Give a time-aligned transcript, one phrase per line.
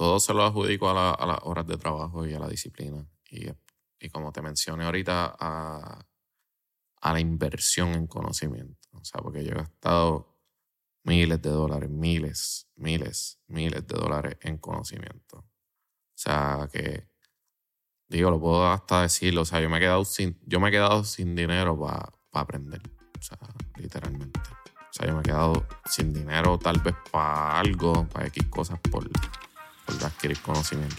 [0.00, 3.06] todo se lo adjudico a, la- a las horas de trabajo y a la disciplina.
[3.30, 6.06] Y, como te mencioné ahorita, a,
[7.02, 8.88] a la inversión en conocimiento.
[8.92, 10.40] O sea, porque yo he gastado
[11.04, 15.36] miles de dólares, miles, miles, miles de dólares en conocimiento.
[15.36, 17.06] O sea, que
[18.08, 19.42] digo, lo puedo hasta decirlo.
[19.42, 22.80] O sea, yo me he quedado sin, yo me he quedado sin dinero para aprender.
[23.18, 23.36] O sea,
[23.76, 24.40] literalmente.
[24.40, 28.80] O sea, yo me he quedado sin dinero tal vez para algo, para X cosas
[28.90, 29.06] por,
[29.98, 30.96] por adquirir conocimiento.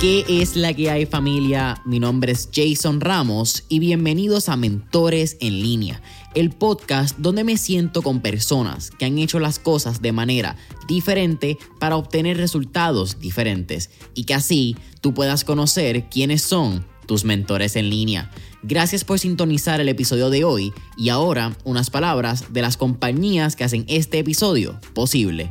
[0.00, 1.82] ¿Qué es la que hay familia?
[1.84, 6.00] Mi nombre es Jason Ramos y bienvenidos a Mentores en línea,
[6.34, 10.56] el podcast donde me siento con personas que han hecho las cosas de manera
[10.88, 17.74] diferente para obtener resultados diferentes y que así tú puedas conocer quiénes son tus mentores
[17.74, 18.30] en línea.
[18.62, 23.64] Gracias por sintonizar el episodio de hoy y ahora unas palabras de las compañías que
[23.64, 25.50] hacen este episodio posible.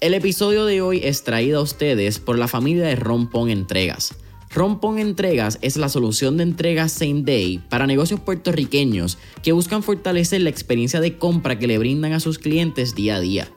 [0.00, 4.14] El episodio de hoy es traído a ustedes por la familia de Rompón Entregas.
[4.48, 10.40] Rompón Entregas es la solución de entregas same day para negocios puertorriqueños que buscan fortalecer
[10.40, 13.48] la experiencia de compra que le brindan a sus clientes día a día.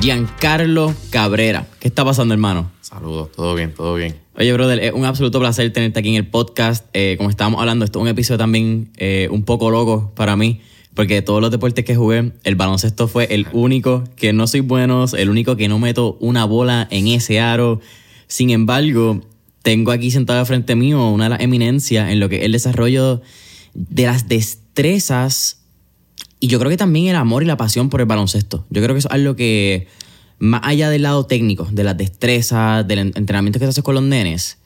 [0.00, 2.70] Giancarlo Cabrera, ¿qué está pasando, hermano?
[2.80, 4.27] Saludos, todo bien, todo bien.
[4.40, 6.86] Oye, brother, es un absoluto placer tenerte aquí en el podcast.
[6.92, 10.60] Eh, como estábamos hablando, esto es un episodio también eh, un poco loco para mí,
[10.94, 14.60] porque de todos los deportes que jugué, el baloncesto fue el único que no soy
[14.60, 17.80] bueno, el único que no meto una bola en ese aro.
[18.28, 19.22] Sin embargo,
[19.62, 23.20] tengo aquí sentado frente mío una de las eminencias en lo que es el desarrollo
[23.74, 25.64] de las destrezas
[26.38, 28.64] y yo creo que también el amor y la pasión por el baloncesto.
[28.70, 29.88] Yo creo que eso es algo que,
[30.38, 33.94] más allá del lado técnico, de las destrezas, del en- entrenamiento que te haces con
[33.94, 34.58] los nenes,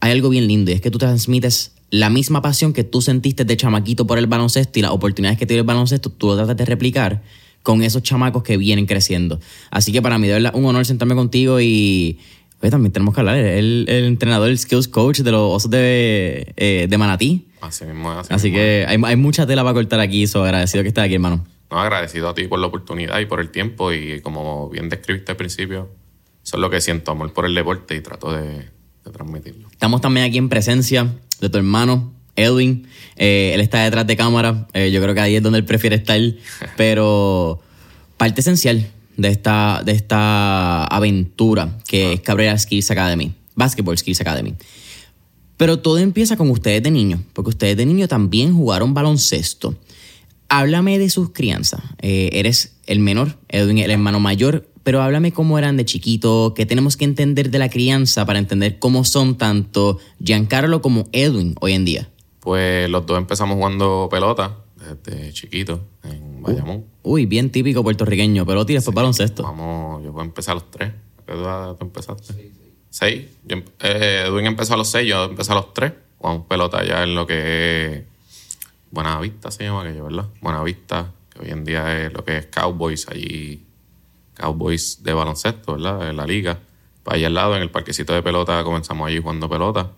[0.00, 3.44] hay algo bien lindo y es que tú transmites la misma pasión que tú sentiste
[3.44, 6.56] de chamaquito por el baloncesto y las oportunidades que dio el baloncesto, tú lo tratas
[6.56, 7.22] de replicar
[7.62, 9.40] con esos chamacos que vienen creciendo.
[9.70, 12.18] Así que para mí de verdad un honor sentarme contigo y
[12.60, 16.52] oye, también tenemos que hablar, el, el entrenador, el skills coach de los osos de,
[16.56, 17.46] eh, de Manatí.
[17.60, 20.82] Así mismo así, Así mismo que hay, hay mucha tela para cortar aquí, so agradecido
[20.84, 21.44] que estés aquí, hermano.
[21.70, 25.32] No, agradecido a ti por la oportunidad y por el tiempo y como bien describiste
[25.32, 25.90] al principio,
[26.42, 28.70] eso es lo que siento, amor por el deporte y trato de,
[29.04, 29.68] de transmitirlo.
[29.70, 32.86] Estamos también aquí en presencia de tu hermano, Edwin.
[33.16, 34.68] Eh, él está detrás de cámara.
[34.72, 36.20] Eh, yo creo que ahí es donde él prefiere estar.
[36.76, 37.60] Pero
[38.16, 44.54] parte esencial de esta, de esta aventura que es Cabrera Skills Academy, Basketball Skills Academy.
[45.56, 49.74] Pero todo empieza con ustedes de niño, porque ustedes de niño también jugaron baloncesto.
[50.48, 51.82] Háblame de sus crianzas.
[52.00, 56.64] Eh, eres el menor, Edwin el hermano mayor, pero háblame cómo eran de chiquito, qué
[56.64, 61.74] tenemos que entender de la crianza para entender cómo son tanto Giancarlo como Edwin hoy
[61.74, 62.08] en día.
[62.40, 64.56] Pues los dos empezamos jugando pelota
[65.04, 66.86] desde chiquito en Bayamón.
[67.02, 69.42] Uy, bien típico puertorriqueño, pelota y después baloncesto.
[69.42, 70.92] Vamos, yo empecé a los tres.
[71.26, 72.34] ¿Qué edad tú empezaste?
[72.88, 73.26] Seis.
[73.44, 75.92] Yo eh, Edwin empezó a los seis, yo empecé a los tres.
[76.16, 78.02] Jugamos pelota ya en lo que es
[78.90, 80.26] Buenavista se llama aquello, ¿verdad?
[80.40, 83.64] Buenavista, que hoy en día es lo que es Cowboys, allí
[84.34, 86.08] Cowboys de baloncesto, ¿verdad?
[86.08, 86.58] En la liga.
[87.02, 89.90] Para allá al lado, en el parquecito de pelota, comenzamos allí jugando pelota.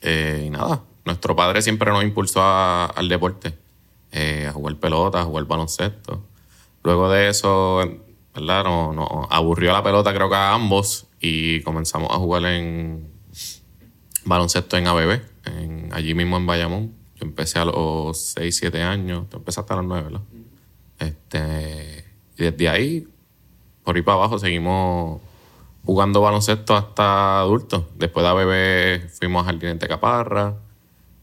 [0.00, 3.54] Eh, y nada, nuestro padre siempre nos impulsó al deporte,
[4.12, 6.22] eh, a jugar pelota, a jugar baloncesto.
[6.84, 7.82] Luego de eso,
[8.34, 8.64] ¿verdad?
[8.64, 13.10] Nos, aburrió la pelota, creo que a ambos, y comenzamos a jugar en
[14.24, 15.20] baloncesto en ABB,
[15.92, 16.97] allí mismo en Bayamón.
[17.18, 20.20] Yo empecé a los 6, 7 años, tú empezaste a los 9, ¿verdad?
[20.98, 22.04] Este,
[22.36, 23.08] y desde ahí,
[23.82, 25.20] por ahí para abajo, seguimos
[25.84, 27.84] jugando baloncesto hasta adultos.
[27.96, 30.56] Después de ABB fuimos al Teniente Caparra,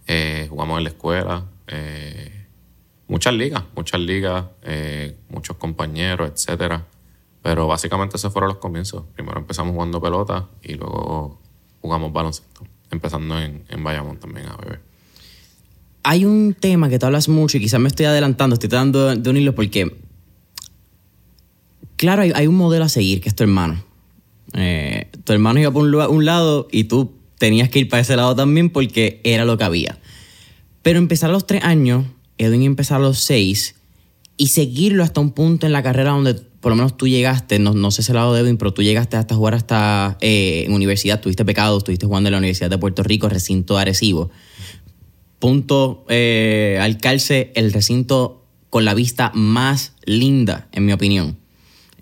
[0.08, 1.46] eh, jugamos en la escuela.
[1.68, 2.46] eh,
[3.08, 6.86] muchas ligas, muchas ligas, eh, muchos compañeros, etcétera.
[7.42, 9.04] Pero básicamente esos fueron los comienzos.
[9.14, 11.40] Primero empezamos jugando pelota y luego
[11.82, 14.95] jugamos baloncesto, empezando en, en Bayamón también a beber.
[16.08, 19.28] Hay un tema que tú hablas mucho y quizás me estoy adelantando, estoy tratando de
[19.28, 19.98] unirlo porque,
[21.96, 23.84] claro, hay, hay un modelo a seguir que es tu hermano.
[24.54, 28.16] Eh, tu hermano iba por un, un lado y tú tenías que ir para ese
[28.16, 29.98] lado también porque era lo que había.
[30.84, 32.06] Pero empezar a los tres años,
[32.38, 33.74] Edwin empezar a los seis
[34.38, 37.74] y seguirlo hasta un punto en la carrera donde por lo menos tú llegaste, no,
[37.74, 41.22] no sé ese lado de Edwin, pero tú llegaste hasta jugar hasta eh, en universidad,
[41.22, 44.32] tuviste pecados, estuviste jugando en la Universidad de Puerto Rico, recinto de Arecibo.
[45.46, 51.38] Punto eh, al calce, el recinto con la vista más linda, en mi opinión.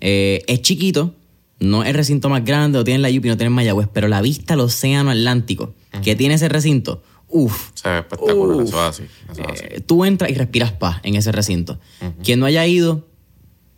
[0.00, 1.14] Eh, es chiquito,
[1.60, 4.22] no es el recinto más grande, no tiene la Yupi, no tiene Mayagüez, pero la
[4.22, 7.72] vista al océano Atlántico que tiene ese recinto, uff.
[7.74, 8.68] Se ve espectacular, Uf.
[8.68, 9.02] eso es así.
[9.30, 9.64] Eso es así.
[9.68, 11.78] Eh, tú entras y respiras paz en ese recinto.
[12.24, 13.06] Quien no haya ido,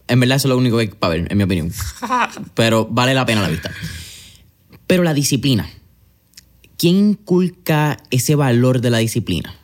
[0.06, 1.72] en verdad eso es lo único que hay para ver, en mi opinión.
[2.54, 3.72] Pero vale la pena la vista.
[4.86, 5.68] Pero la disciplina.
[6.78, 9.54] ¿Quién inculca ese valor de la disciplina?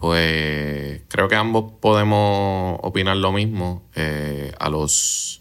[0.00, 3.82] Pues creo que ambos podemos opinar lo mismo.
[3.94, 5.40] Eh, a los.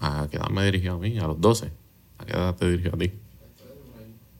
[0.00, 1.18] ¿A qué edad me dirigió a mí?
[1.18, 1.70] A los 12.
[2.18, 3.12] ¿A qué edad te dirigió a ti?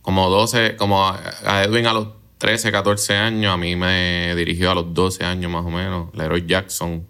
[0.02, 2.08] Como 12, como a Edwin a los
[2.38, 6.14] 13, 14 años, a mí me dirigió a los 12 años más o menos.
[6.14, 7.04] Leroy Jackson,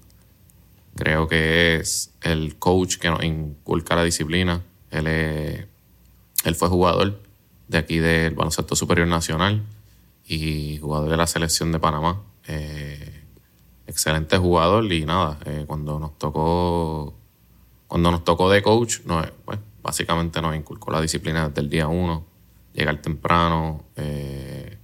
[0.97, 4.63] creo que es el coach que nos inculca la disciplina.
[4.91, 5.67] Él, es-
[6.45, 7.21] él fue jugador
[7.69, 9.62] de aquí del Baloncesto Superior Nacional
[10.26, 12.23] y jugador de la selección de Panamá.
[12.47, 13.23] Eh,
[13.87, 17.15] excelente jugador y nada, eh, cuando nos tocó
[17.87, 21.88] cuando nos tocó de coach, nos, pues, básicamente nos inculcó la disciplina desde el día
[21.88, 22.26] uno,
[22.75, 24.76] llegar temprano, eh,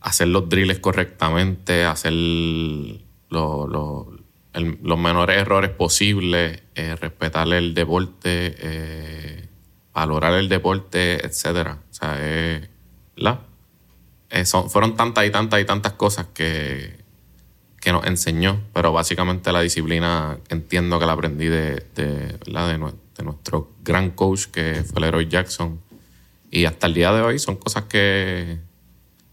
[0.00, 4.16] hacer los drills correctamente, hacer lo- lo-
[4.52, 9.48] el- los menores errores posibles, eh, respetar el deporte, eh,
[9.96, 11.78] valorar el deporte, etcétera.
[11.90, 12.68] O sea, es.
[14.30, 16.98] Eh, son- fueron tantas y tantas y tantas cosas que,
[17.80, 22.94] que nos enseñó, pero básicamente la disciplina entiendo que la aprendí de, de, de, nue-
[23.16, 25.80] de nuestro gran coach que fue Leroy Jackson.
[26.50, 28.58] Y hasta el día de hoy son cosas que,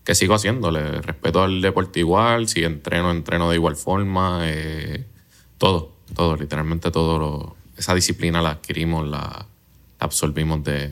[0.04, 0.72] que sigo haciendo.
[0.72, 4.42] Le respeto al deporte igual, si entreno, entreno de igual forma.
[4.44, 5.06] eh,
[5.58, 7.20] todo, todo, literalmente todo.
[7.20, 9.48] Lo, esa disciplina la adquirimos, la
[10.04, 10.92] absorbimos de,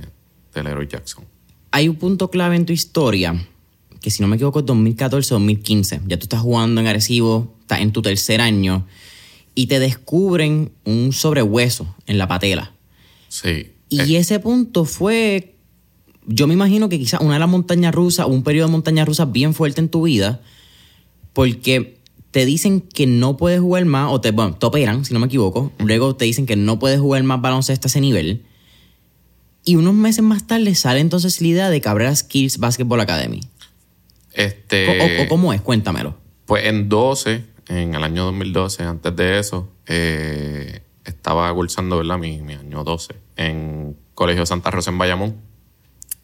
[0.53, 1.25] de Leroy Jackson.
[1.71, 3.47] Hay un punto clave en tu historia,
[4.01, 6.01] que si no me equivoco es 2014-2015.
[6.07, 8.85] Ya tú estás jugando en Arecibo, estás en tu tercer año,
[9.55, 12.73] y te descubren un sobrehueso en la patela.
[13.29, 13.71] Sí.
[13.89, 15.55] Y Eh, ese punto fue,
[16.25, 19.31] yo me imagino que quizás una de las montañas rusas, un periodo de montañas rusas
[19.31, 20.41] bien fuerte en tu vida,
[21.33, 21.99] porque
[22.31, 25.27] te dicen que no puedes jugar más, o te, bueno, te operan, si no me
[25.27, 28.43] equivoco, luego te dicen que no puedes jugar más baloncesto a ese nivel,
[29.63, 33.41] y unos meses más tarde sale entonces la idea de Cabrera Skills Basketball Academy.
[34.33, 35.61] este, o, o ¿Cómo es?
[35.61, 36.17] Cuéntamelo.
[36.45, 42.17] Pues en 12, en el año 2012, antes de eso, eh, estaba cursando, ¿verdad?
[42.17, 45.35] Mi, mi año 12 en Colegio Santa Rosa en Bayamón.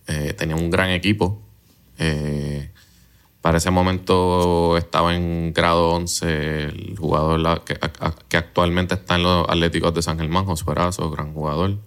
[0.08, 1.42] Eh, tenía un gran equipo.
[1.98, 2.72] Eh,
[3.42, 7.80] para ese momento estaba en grado 11 el jugador que,
[8.28, 11.78] que actualmente está en los Atléticos de San Germán, Josué Erazo, gran jugador.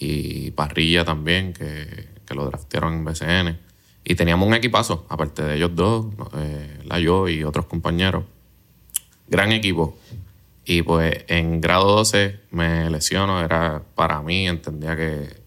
[0.00, 3.58] Y Parrilla también, que, que lo draftearon en BCN.
[4.02, 8.24] Y teníamos un equipazo, aparte de ellos dos, eh, la yo y otros compañeros.
[9.28, 9.98] Gran equipo.
[10.64, 15.42] Y pues en grado 12 me lesiono, era para mí, entendía que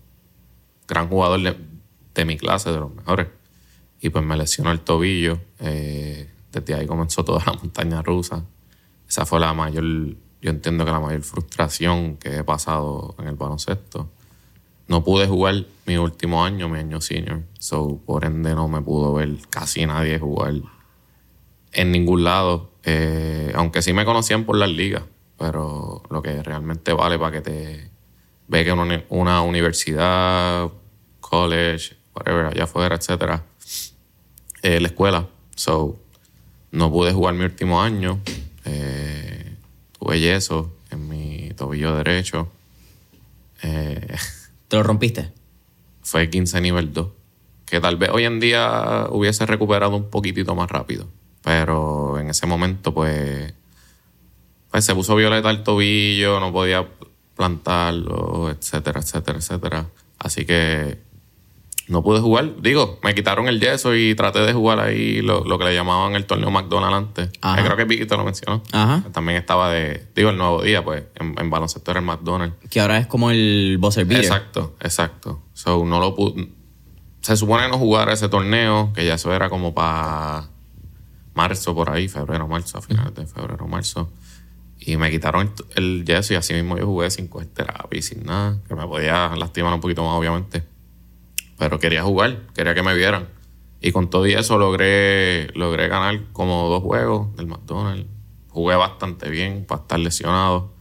[0.87, 1.57] gran jugador
[2.13, 3.27] de, mi clase, de los mejores.
[3.99, 5.39] Y pues me lesionó el tobillo.
[5.59, 8.45] eh, desde ahí comenzó toda la montaña rusa.
[9.09, 13.35] Esa fue la mayor, yo entiendo que la mayor frustración que he pasado en el
[13.35, 14.09] baloncesto.
[14.87, 17.41] No pude jugar mi último año, mi año senior.
[17.59, 20.55] So, por ende, no me pudo ver casi nadie jugar
[21.71, 22.71] en ningún lado.
[22.83, 25.03] Eh, aunque sí me conocían por las ligas.
[25.37, 27.91] Pero lo que realmente vale para que te
[28.47, 30.69] ve que una, una universidad,
[31.19, 33.43] college, whatever, allá afuera, etcétera,
[34.61, 35.27] eh, la escuela.
[35.55, 35.99] So,
[36.71, 38.19] no pude jugar mi último año.
[38.65, 39.55] Eh,
[39.99, 42.49] tuve yeso en mi tobillo derecho.
[43.61, 44.15] Eh,
[44.73, 45.31] ¿Te lo rompiste?
[46.01, 47.07] fue 15 nivel 2.
[47.63, 51.07] Que tal vez hoy en día hubiese recuperado un poquitito más rápido.
[51.43, 53.53] Pero en ese momento, pues,
[54.71, 56.87] pues se puso violeta el tobillo, no podía
[57.35, 59.85] plantarlo, etcétera, etcétera, etcétera.
[60.17, 60.97] Así que
[61.87, 62.61] no pude jugar.
[62.61, 66.15] Digo, me quitaron el yeso y traté de jugar ahí lo, lo que le llamaban
[66.15, 67.29] el torneo McDonald's antes.
[67.41, 67.59] Ajá.
[67.61, 68.63] Eh, Creo que Vicky te lo mencionó.
[68.71, 69.03] Ajá.
[69.11, 72.55] También estaba de, digo, el nuevo día, pues, en, en baloncesto era el McDonald's.
[72.69, 74.23] Que ahora es como el buzzer beater.
[74.25, 75.41] Exacto, exacto.
[75.53, 76.49] So, no lo pude.
[77.21, 80.49] se supone no jugar ese torneo, que ya eso era como para
[81.35, 84.09] marzo por ahí, febrero, marzo, a finales de febrero, marzo.
[84.79, 88.01] Y me quitaron el, el yeso y así mismo yo jugué sin coger terapia y
[88.01, 90.63] sin nada, que me podía lastimar un poquito más, obviamente.
[91.57, 93.27] Pero quería jugar, quería que me vieran.
[93.81, 98.07] Y con todo y eso logré, logré ganar como dos juegos del McDonald's.
[98.49, 100.71] Jugué bastante bien para estar lesionado.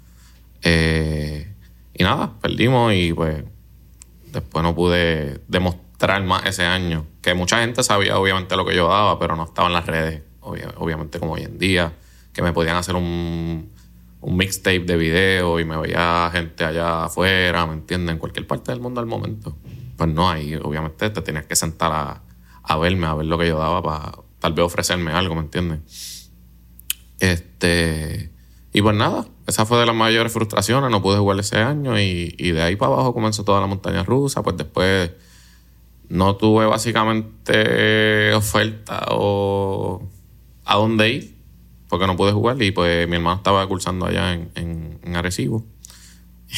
[0.62, 1.52] Eh,
[1.94, 3.44] y nada, perdimos y pues
[4.32, 7.06] después no pude demostrar más ese año.
[7.20, 10.22] Que mucha gente sabía obviamente lo que yo daba, pero no estaba en las redes,
[10.40, 11.92] obvia- obviamente como hoy en día.
[12.32, 13.70] Que me podían hacer un,
[14.20, 18.14] un mixtape de video y me veía gente allá afuera, ¿me entienden?
[18.14, 19.56] En cualquier parte del mundo al momento.
[20.02, 22.22] Pues no, ahí obviamente te tenías que sentar a,
[22.64, 26.28] a verme, a ver lo que yo daba para tal vez ofrecerme algo, ¿me entiendes?
[27.20, 28.32] Este.
[28.72, 30.90] Y pues nada, esa fue de las mayores frustraciones.
[30.90, 34.42] No pude jugar ese año y, de ahí para abajo comenzó toda la montaña rusa.
[34.42, 35.12] Pues después
[36.08, 40.02] no tuve básicamente oferta o
[40.64, 41.36] a dónde ir
[41.88, 42.60] porque no pude jugar.
[42.60, 45.14] Y pues mi hermano estaba cursando allá en, en, en.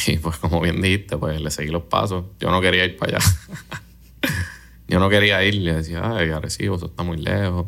[0.07, 2.25] Y pues como bien dijiste, pues le seguí los pasos.
[2.39, 3.25] Yo no quería ir para allá.
[4.87, 5.55] Yo no quería ir.
[5.55, 7.67] Le decía, ay, Arecibo, eso está muy lejos.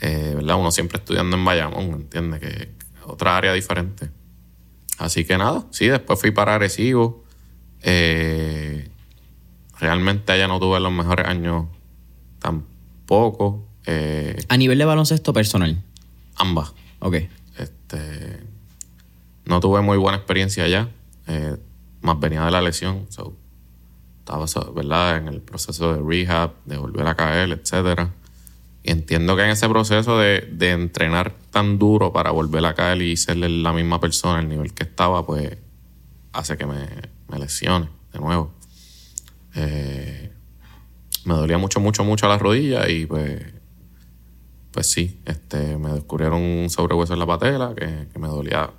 [0.00, 0.56] Eh, ¿verdad?
[0.58, 2.40] Uno siempre estudiando en Bayamón, ¿entiendes?
[2.40, 4.10] Que que otra área diferente.
[4.98, 7.24] Así que nada, sí, después fui para Arecibo.
[7.82, 8.88] Eh,
[9.78, 11.66] realmente allá no tuve los mejores años
[12.40, 13.64] tampoco.
[13.86, 15.82] Eh, A nivel de baloncesto personal.
[16.36, 16.72] ambas.
[17.00, 17.14] Ok.
[17.58, 18.40] Este,
[19.44, 20.88] no tuve muy buena experiencia allá.
[21.28, 21.56] Eh,
[22.00, 23.06] más venía de la lesión.
[23.08, 23.36] so,
[24.18, 25.18] estaba, ¿verdad?
[25.18, 28.12] En el proceso de rehab, de volver a caer, etcétera.
[28.82, 33.02] Y entiendo que en ese proceso de, de entrenar tan duro para volver a caer
[33.02, 35.56] y ser la misma persona, el nivel que estaba, pues
[36.32, 36.86] hace que me,
[37.28, 38.52] me lesione de nuevo.
[39.54, 40.32] Eh,
[41.24, 43.42] me dolía mucho, mucho, mucho la rodilla y pues
[44.70, 48.70] pues sí, este, me descubrieron un sobrehueso en la patela que, que me dolía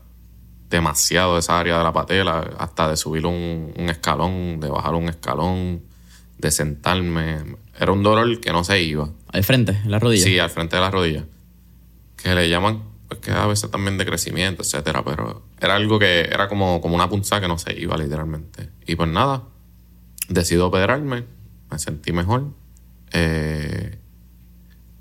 [0.70, 5.10] demasiado esa área de la patela, hasta de subir un, un escalón, de bajar un
[5.10, 5.82] escalón,
[6.38, 7.58] de sentarme.
[7.80, 9.10] Era un dolor que no se iba.
[9.32, 10.24] Al frente, en la rodilla.
[10.24, 11.26] Sí, al frente de la rodilla.
[12.18, 16.22] Que le llaman, pues que a veces también de crecimiento, etcétera, pero era algo que
[16.22, 18.70] era como, como una punzada que no se iba literalmente.
[18.86, 19.44] Y pues nada,
[20.28, 21.24] decido operarme,
[21.72, 22.48] me sentí mejor.
[23.12, 23.98] Eh,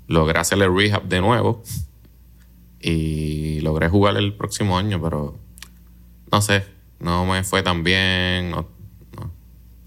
[0.07, 1.63] logré hacerle rehab de nuevo
[2.81, 5.37] y logré jugar el próximo año, pero
[6.31, 6.65] no sé,
[6.99, 8.67] no me fue tan bien, no,
[9.15, 9.31] no,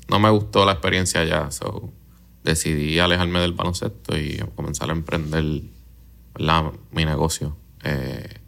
[0.09, 1.93] no me gustó la experiencia ya, so
[2.45, 5.63] decidí alejarme del baloncesto y comenzar a emprender
[6.35, 6.73] ¿verdad?
[6.91, 8.41] mi negocio eh,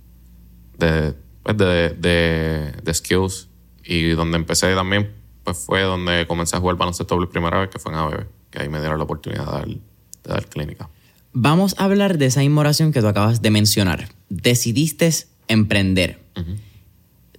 [0.79, 3.49] de, pues, de, de, de skills
[3.85, 5.13] y donde empecé también
[5.45, 8.63] pues fue donde comencé a jugar baloncesto por primera vez que fue en ABB, que
[8.63, 9.81] ahí me dieron la oportunidad de dar, de
[10.25, 10.89] dar clínica.
[11.33, 14.09] Vamos a hablar de esa inmoración que tú acabas de mencionar.
[14.31, 15.11] Decidiste
[15.49, 16.21] emprender.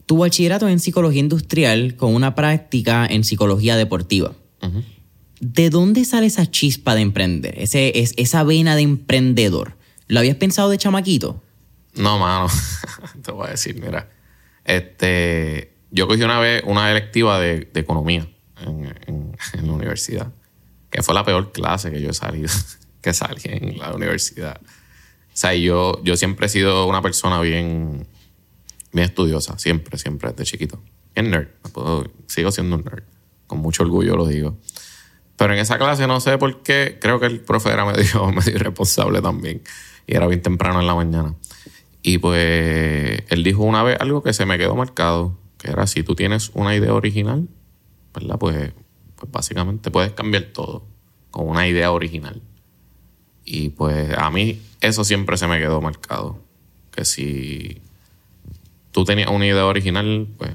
[0.05, 4.33] Tu bachillerato en psicología industrial con una práctica en psicología deportiva.
[5.39, 7.55] ¿De dónde sale esa chispa de emprender?
[7.59, 9.77] Ese, es, esa vena de emprendedor.
[10.07, 11.41] ¿Lo habías pensado de chamaquito?
[11.95, 12.47] No, mano.
[13.23, 14.09] Te voy a decir, mira.
[14.63, 18.27] Este, yo cogí una vez una electiva de, de economía
[18.61, 20.31] en, en- en la universidad,
[20.89, 22.49] que fue la peor clase que yo he salido,
[23.01, 24.59] que salí en la universidad.
[24.63, 28.07] O sea, yo, yo siempre he sido una persona bien,
[28.95, 30.81] bien estudiosa, siempre, siempre, desde chiquito.
[31.13, 31.49] Bien nerd.
[32.27, 33.03] Sigo siendo un nerd.
[33.45, 34.57] Con mucho orgullo lo digo.
[35.35, 38.55] Pero en esa clase no sé por qué, creo que el profe era medio, medio
[38.55, 39.61] irresponsable también.
[40.07, 41.35] Y era bien temprano en la mañana.
[42.01, 46.03] Y pues él dijo una vez algo que se me quedó marcado, que era si
[46.03, 47.49] tú tienes una idea original,
[48.13, 48.37] ¿verdad?
[48.39, 48.71] Pues,
[49.15, 50.87] pues básicamente puedes cambiar todo
[51.31, 52.41] con una idea original.
[53.43, 56.39] Y pues a mí eso siempre se me quedó marcado.
[56.91, 57.81] Que si
[58.95, 60.51] tú tenías una idea original, pues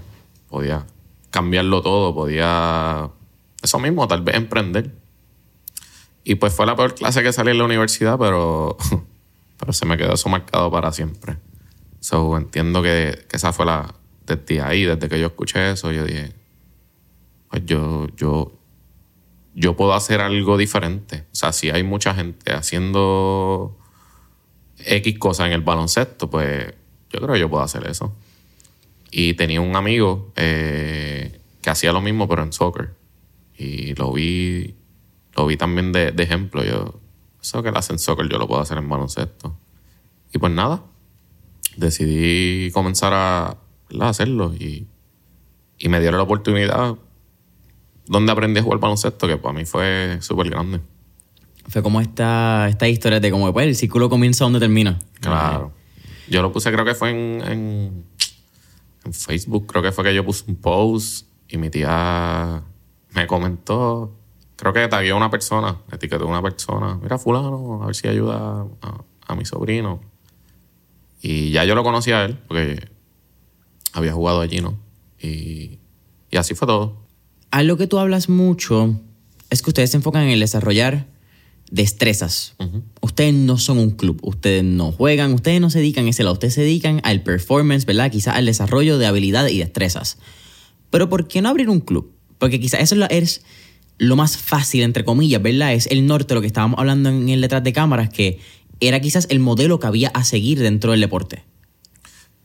[0.48, 0.84] podías
[1.28, 3.10] cambiarlo todo, podía
[3.62, 4.94] eso mismo, tal vez emprender.
[6.24, 8.78] Y pues fue la peor clase que salí en la universidad, pero,
[9.58, 11.36] pero se me quedó eso marcado para siempre.
[12.00, 13.94] So, entiendo que, que esa fue la.
[14.24, 16.32] Desde ahí, desde que yo escuché eso, yo dije,
[17.50, 18.58] pues yo, yo,
[19.54, 21.26] yo puedo hacer algo diferente.
[21.30, 23.76] O sea, si hay mucha gente haciendo
[24.78, 26.72] X cosas en el baloncesto, pues
[27.10, 28.16] yo creo que yo puedo hacer eso.
[29.10, 32.94] Y tenía un amigo eh, que hacía lo mismo, pero en soccer.
[33.56, 34.74] Y lo vi,
[35.36, 36.64] lo vi también de, de ejemplo.
[36.64, 37.00] Yo,
[37.42, 39.56] eso que él hace en soccer, yo lo puedo hacer en baloncesto.
[40.32, 40.82] Y pues nada,
[41.76, 43.56] decidí comenzar a,
[44.00, 44.54] hacerlo.
[44.54, 44.86] Y,
[45.78, 46.96] y me dieron la oportunidad
[48.06, 50.80] donde aprendí a jugar baloncesto, que para mí fue súper grande.
[51.68, 54.98] Fue como esta, esta historia de cómo pues, el círculo comienza donde termina.
[55.20, 55.72] Claro.
[56.28, 58.04] Yo lo puse, creo que fue en, en,
[59.10, 62.62] en Facebook, creo que fue que yo puse un post y mi tía
[63.10, 64.16] me comentó,
[64.54, 68.06] creo que tagué a una persona, etiquetó a una persona, mira fulano, a ver si
[68.06, 70.00] ayuda a, a mi sobrino.
[71.20, 72.88] Y ya yo lo conocía a él, porque
[73.92, 74.78] había jugado allí, ¿no?
[75.20, 75.80] Y,
[76.30, 76.96] y así fue todo.
[77.50, 79.00] Algo que tú hablas mucho
[79.50, 81.08] es que ustedes se enfocan en el desarrollar
[81.70, 82.54] destrezas.
[83.10, 86.34] Ustedes no son un club, ustedes no juegan, ustedes no se dedican a ese lado,
[86.34, 88.08] ustedes se dedican al performance, ¿verdad?
[88.08, 90.16] Quizás al desarrollo de habilidades y destrezas.
[90.90, 92.14] Pero ¿por qué no abrir un club?
[92.38, 93.42] Porque quizás eso es
[93.98, 95.74] lo más fácil, entre comillas, ¿verdad?
[95.74, 98.38] Es el norte, lo que estábamos hablando en el detrás de cámaras, que
[98.78, 101.42] era quizás el modelo que había a seguir dentro del deporte.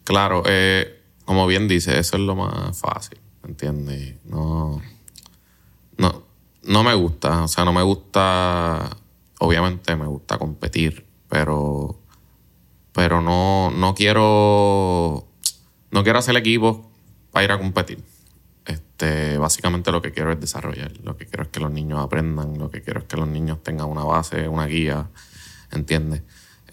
[0.03, 4.15] Claro, eh, como bien dice, eso es lo más fácil, ¿entiendes?
[4.25, 4.81] No,
[5.99, 6.23] no,
[6.63, 8.97] no me gusta, o sea, no me gusta,
[9.39, 11.99] obviamente me gusta competir, pero,
[12.91, 15.27] pero no, no quiero,
[15.91, 16.79] no quiero hacer equipos
[17.31, 18.03] para ir a competir.
[18.65, 22.57] Este, básicamente lo que quiero es desarrollar, lo que quiero es que los niños aprendan,
[22.57, 25.09] lo que quiero es que los niños tengan una base, una guía,
[25.71, 26.23] ¿entiendes?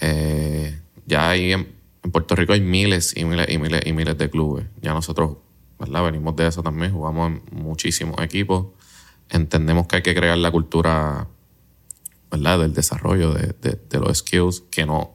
[0.00, 4.28] Eh, ya hay en, Puerto Rico hay miles y miles y miles y miles de
[4.28, 4.66] clubes.
[4.81, 5.37] Ya nosotros,
[5.78, 6.04] ¿verdad?
[6.04, 8.69] Venimos de eso también, jugamos en muchísimos equipos.
[9.28, 11.28] Entendemos que hay que crear la cultura,
[12.32, 12.60] ¿verdad?
[12.60, 15.14] Del desarrollo de, de, los skills, que no,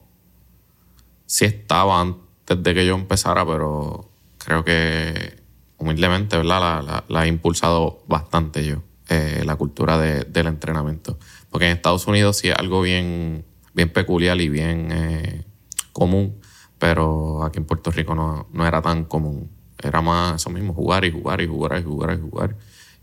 [1.26, 4.08] sí estaba antes de que yo empezara, pero
[4.38, 5.42] creo que
[5.78, 6.84] humildemente, ¿verdad?
[6.84, 11.18] La, la, he impulsado bastante yo, eh, la cultura de, del entrenamiento.
[11.50, 13.44] Porque en Estados Unidos sí es algo bien,
[13.74, 15.44] bien peculiar y bien eh,
[15.92, 16.40] común,
[16.78, 19.50] pero aquí en Puerto Rico no, no, era tan común.
[19.82, 22.56] Era más eso mismo, jugar y jugar y jugar y jugar y jugar.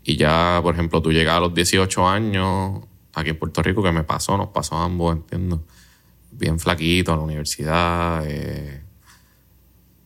[0.04, 2.80] Y ya, por ejemplo, tú llegas a los 18 años,
[3.16, 5.62] aquí en Puerto Rico, que me pasó, nos pasó a ambos, entiendo.
[6.30, 8.82] Bien flaquito a la universidad, eh,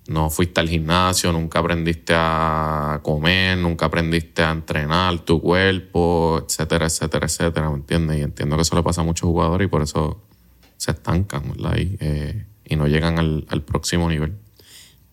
[0.09, 6.87] no fuiste al gimnasio, nunca aprendiste a comer, nunca aprendiste a entrenar tu cuerpo, etcétera,
[6.87, 8.19] etcétera, etcétera, ¿me entiendes?
[8.19, 10.23] Y entiendo que eso le pasa a muchos jugadores y por eso
[10.77, 11.77] se estancan, ¿verdad?
[11.77, 14.37] Y, eh, y no llegan al, al, próximo nivel.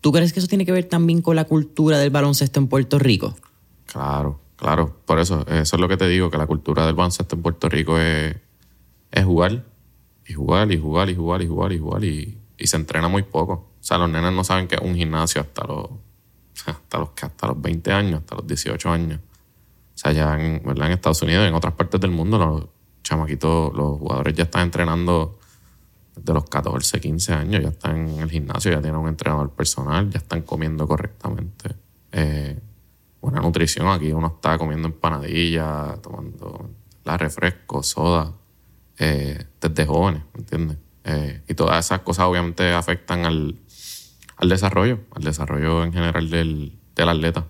[0.01, 2.97] ¿Tú crees que eso tiene que ver también con la cultura del baloncesto en Puerto
[2.99, 3.35] Rico?
[3.85, 4.99] Claro, claro.
[5.05, 7.69] Por eso, eso es lo que te digo, que la cultura del baloncesto en Puerto
[7.69, 8.35] Rico es,
[9.11, 9.63] es jugar,
[10.27, 13.53] y jugar, y jugar, y jugar, y jugar, y jugar, y, se entrena muy poco.
[13.79, 15.89] O sea, los nenes no saben que es un gimnasio hasta los,
[16.65, 19.19] hasta los, hasta los 20 años, hasta los 18 años.
[19.19, 22.65] O sea, ya en, Estados Unidos y en otras partes del mundo, los
[23.03, 25.39] chamaquitos, los jugadores ya están entrenando
[26.15, 30.09] desde los 14, 15 años, ya están en el gimnasio, ya tienen un entrenador personal,
[30.09, 31.75] ya están comiendo correctamente.
[32.11, 32.59] Eh,
[33.21, 36.69] buena nutrición, aquí uno está comiendo empanadillas, tomando
[37.03, 38.33] la refresco, soda,
[38.99, 40.77] eh, desde jóvenes, ¿me entiendes?
[41.03, 43.55] Eh, y todas esas cosas obviamente afectan al,
[44.35, 47.45] al desarrollo, al desarrollo en general del, del atleta.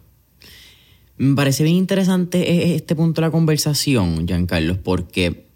[1.18, 5.48] Me parece bien interesante e-, este punto de la conversación, Giancarlo, porque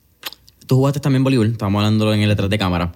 [0.65, 2.93] tú jugaste también voleibol, estábamos hablando en el detrás de cámara.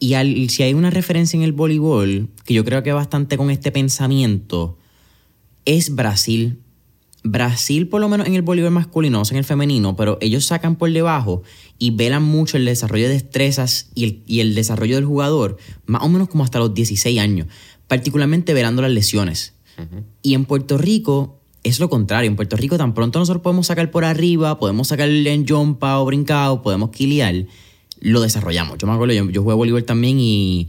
[0.00, 3.50] Y al, si hay una referencia en el voleibol, que yo creo que bastante con
[3.50, 4.78] este pensamiento,
[5.64, 6.58] es Brasil.
[7.22, 10.76] Brasil, por lo menos en el voleibol masculino, no en el femenino, pero ellos sacan
[10.76, 11.42] por debajo
[11.78, 16.02] y velan mucho el desarrollo de destrezas y el, y el desarrollo del jugador, más
[16.02, 17.46] o menos como hasta los 16 años,
[17.88, 19.54] particularmente velando las lesiones.
[20.22, 22.28] Y en Puerto Rico es lo contrario.
[22.28, 26.04] En Puerto Rico tan pronto nosotros podemos sacar por arriba, podemos sacar en jumpa o
[26.04, 27.46] brincado, podemos quiliar,
[28.00, 28.76] lo desarrollamos.
[28.78, 30.68] Yo me acuerdo, yo, yo jugué voleibol también y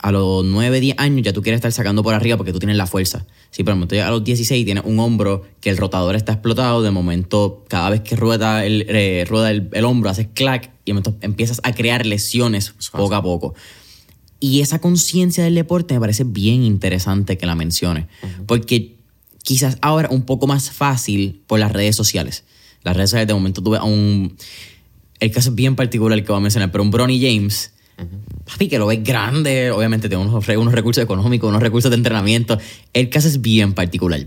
[0.00, 2.76] a los 9, 10 años ya tú quieres estar sacando por arriba porque tú tienes
[2.76, 3.26] la fuerza.
[3.50, 6.90] Si por ejemplo a los 16 tienes un hombro que el rotador está explotado, de
[6.90, 11.72] momento cada vez que rueda el, eh, rueda el, hombro haces clac y empiezas a
[11.72, 13.54] crear lesiones poco a poco.
[14.40, 18.06] Y esa conciencia del deporte me parece bien interesante que la mencione,
[18.46, 18.96] porque
[19.42, 22.44] quizás ahora un poco más fácil por las redes sociales.
[22.84, 24.36] Las redes sociales de momento tuve a un...
[25.18, 27.72] El caso es bien particular que voy a mencionar, pero un Bronny James
[28.44, 32.58] papi, que lo ves grande, obviamente tiene unos, unos recursos económicos, unos recursos de entrenamiento.
[32.92, 34.26] El caso es bien particular.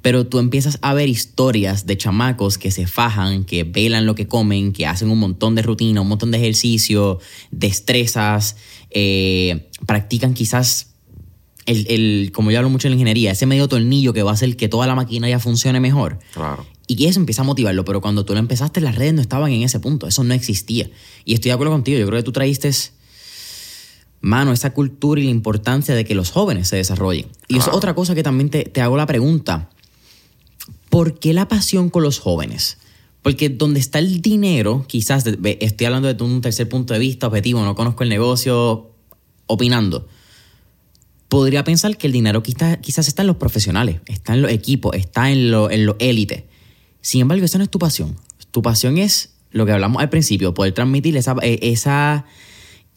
[0.00, 4.28] Pero tú empiezas a ver historias de chamacos que se fajan, que velan lo que
[4.28, 7.18] comen, que hacen un montón de rutina, un montón de ejercicio,
[7.50, 8.56] destrezas,
[8.90, 10.94] eh, practican quizás
[11.66, 14.34] el, el, como yo hablo mucho en la ingeniería, ese medio tornillo que va a
[14.34, 16.20] hacer que toda la máquina ya funcione mejor.
[16.32, 16.64] Claro.
[16.86, 19.62] Y eso empieza a motivarlo, pero cuando tú lo empezaste, las redes no estaban en
[19.62, 20.88] ese punto, eso no existía.
[21.26, 22.68] Y estoy de acuerdo contigo, yo creo que tú traíste
[24.20, 27.26] mano, esa cultura y la importancia de que los jóvenes se desarrollen.
[27.48, 29.70] Y es otra cosa que también te, hago la pregunta.
[30.90, 32.78] ¿Por qué la pasión con los jóvenes?
[33.22, 37.64] Porque donde está el dinero, quizás estoy hablando de un tercer punto de vista objetivo,
[37.64, 38.90] no conozco el negocio,
[39.46, 40.08] opinando.
[41.28, 44.96] Podría pensar que el dinero quizás, quizás está en los profesionales, está en los equipos,
[44.96, 46.46] está en lo, en élite.
[47.02, 48.16] Sin embargo, esa no es tu pasión.
[48.50, 52.24] Tu pasión es lo que hablamos al principio, poder transmitir esa, eh, esa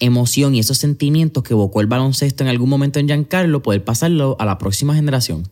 [0.01, 4.35] emoción y esos sentimientos que evocó el baloncesto en algún momento en Giancarlo, poder pasarlo
[4.39, 5.47] a la próxima generación.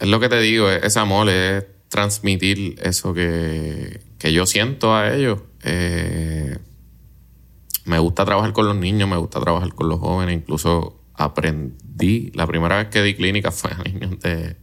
[0.00, 4.00] Es lo que te digo, ese amor es transmitir eso que,
[4.32, 5.40] yo siento a ellos.
[5.64, 6.56] Eh,
[7.84, 12.46] me gusta trabajar con los niños, me gusta trabajar con los jóvenes, incluso aprendí, la
[12.46, 14.56] primera vez que di clínica fue a niños de,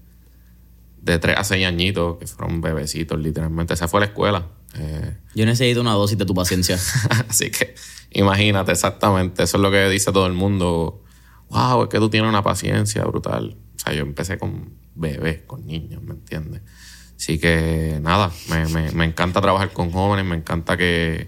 [1.12, 3.74] de 3 a 6 añitos, que fueron bebecitos literalmente.
[3.74, 4.48] Esa fue la escuela.
[4.76, 6.76] Eh, yo necesito una dosis de tu paciencia.
[7.30, 7.76] Así que
[8.12, 11.04] imagínate exactamente, eso es lo que dice todo el mundo.
[11.50, 13.58] Wow, es que tú tienes una paciencia brutal.
[13.76, 16.62] O sea, yo empecé con bebés, con niños, ¿me entiendes?
[17.16, 18.32] Así que nada,
[18.94, 21.28] me, encanta trabajar con jóvenes, me encanta que,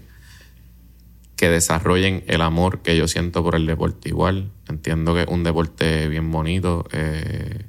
[1.36, 4.52] que desarrollen el amor que yo siento por el deporte igual.
[4.68, 6.86] Entiendo que es un deporte bien bonito.
[6.92, 7.64] Eh,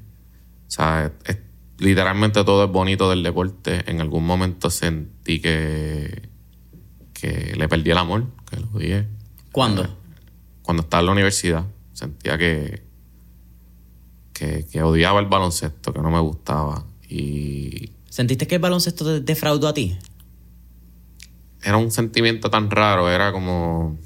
[0.68, 1.12] o sea,
[1.82, 3.90] literalmente todo es bonito del deporte.
[3.90, 6.30] En algún momento sentí que,
[7.14, 9.08] que le perdí el amor, que lo odié.
[9.52, 9.98] ¿Cuándo?
[10.62, 11.66] Cuando estaba en la universidad.
[11.92, 12.84] Sentía que,
[14.32, 16.86] que, que odiaba el baloncesto, que no me gustaba.
[17.10, 19.98] Y ¿Sentiste que el baloncesto te defraudó a ti?
[21.64, 23.98] Era un sentimiento tan raro, era como.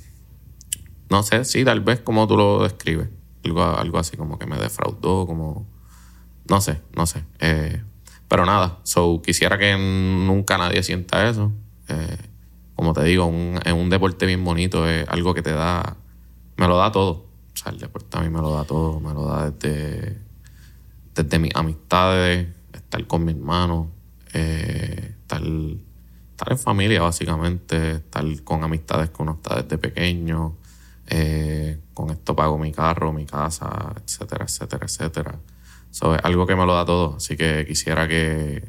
[1.10, 3.10] No sé, sí, tal vez como tú lo describes.
[3.44, 5.75] Algo, algo así como que me defraudó, como.
[6.50, 7.24] No sé, no sé.
[7.40, 7.82] Eh,
[8.28, 11.52] pero nada, so, quisiera que nunca nadie sienta eso.
[11.88, 12.18] Eh,
[12.76, 15.98] como te digo, en un deporte bien bonito es algo que te da.
[16.58, 17.12] Me lo da todo.
[17.54, 19.00] O sea, el deporte a mí me lo da todo.
[19.00, 20.20] Me lo da desde,
[21.14, 23.92] desde mis amistades, estar con mi hermano,
[24.34, 30.58] eh, estar, en familia básicamente, estar con amistades que uno está desde pequeño,
[31.08, 35.40] eh, con esto pago mi carro, mi casa, etcétera, etcétera, etcétera.
[35.96, 38.68] Eso es algo que me lo da todo, así que quisiera que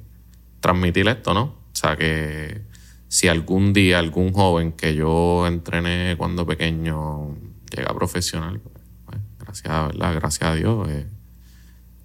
[0.61, 1.43] transmitir esto, ¿no?
[1.43, 2.63] O sea, que
[3.09, 7.37] si algún día algún joven que yo entrené cuando pequeño
[7.69, 10.15] llega profesional, pues, gracias, ¿verdad?
[10.15, 11.09] gracias a Dios, eh,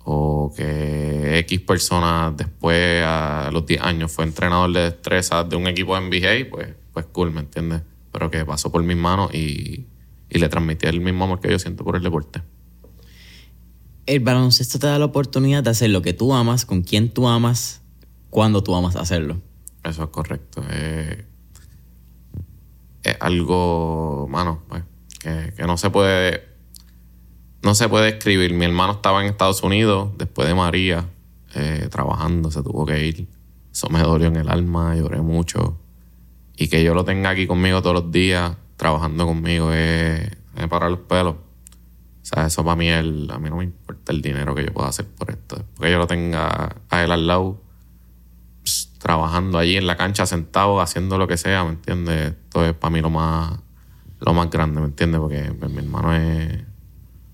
[0.06, 5.68] o que X persona después a los 10 años fue entrenador de destreza de un
[5.68, 7.84] equipo de NBA, pues, pues cool, ¿me entiendes?
[8.12, 9.86] Pero que pasó por mis manos y,
[10.32, 12.42] y le transmití el mismo amor que yo siento por el deporte.
[14.12, 17.30] El baloncesto te da la oportunidad de hacer lo que tú amas, con quien tú
[17.30, 17.82] amas,
[18.30, 19.40] cuando tú amas hacerlo.
[19.86, 20.62] Eso es correcto.
[23.04, 24.84] es algo, mano, pues,
[25.18, 26.44] que, que no se puede
[27.64, 28.54] no se puede escribir.
[28.54, 31.08] Mi hermano estaba en Estados Unidos después de María,
[31.56, 33.30] eh, trabajando, se tuvo que ir.
[33.72, 35.78] Eso me dolió en el alma, lloré mucho.
[36.58, 40.92] Y que yo lo tenga aquí conmigo todos los días, trabajando conmigo, es, es parar
[40.92, 41.36] los pelos.
[42.22, 44.74] O sea, eso para mí, el, a mí no me importa el dinero que yo
[44.74, 45.66] pueda hacer por esto.
[45.76, 47.62] Porque yo lo tenga a él al lado,
[48.62, 52.34] pues, trabajando allí en la cancha, sentado, haciendo lo que sea, ¿me entiendes?
[52.34, 53.60] Esto es para mí lo más,
[54.20, 55.20] lo más grande, ¿me entiendes?
[55.20, 56.64] Porque pues, mi hermano es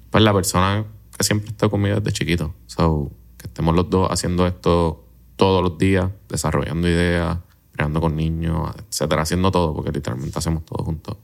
[0.10, 2.54] pues la persona que siempre está conmigo desde chiquito.
[2.68, 7.38] So, que estemos los dos haciendo esto todos los días, desarrollando ideas,
[7.72, 11.18] creando con niños, etcétera, haciendo todo, porque literalmente hacemos todo juntos.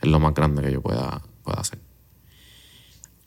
[0.00, 1.78] Es lo más grande que yo pueda, pueda hacer.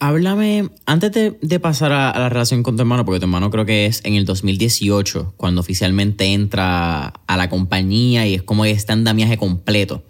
[0.05, 3.85] Háblame, antes de, pasar a, la relación con tu hermano, porque tu hermano creo que
[3.85, 9.37] es en el 2018, cuando oficialmente entra a la compañía y es como este andamiaje
[9.37, 10.03] completo.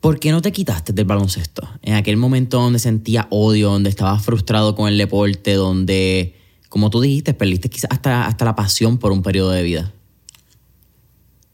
[0.00, 1.68] ¿Por qué no te quitaste del baloncesto?
[1.80, 6.34] En aquel momento donde sentía odio, donde estabas frustrado con el deporte, donde,
[6.68, 9.92] como tú dijiste, perdiste quizás hasta, hasta la pasión por un periodo de vida.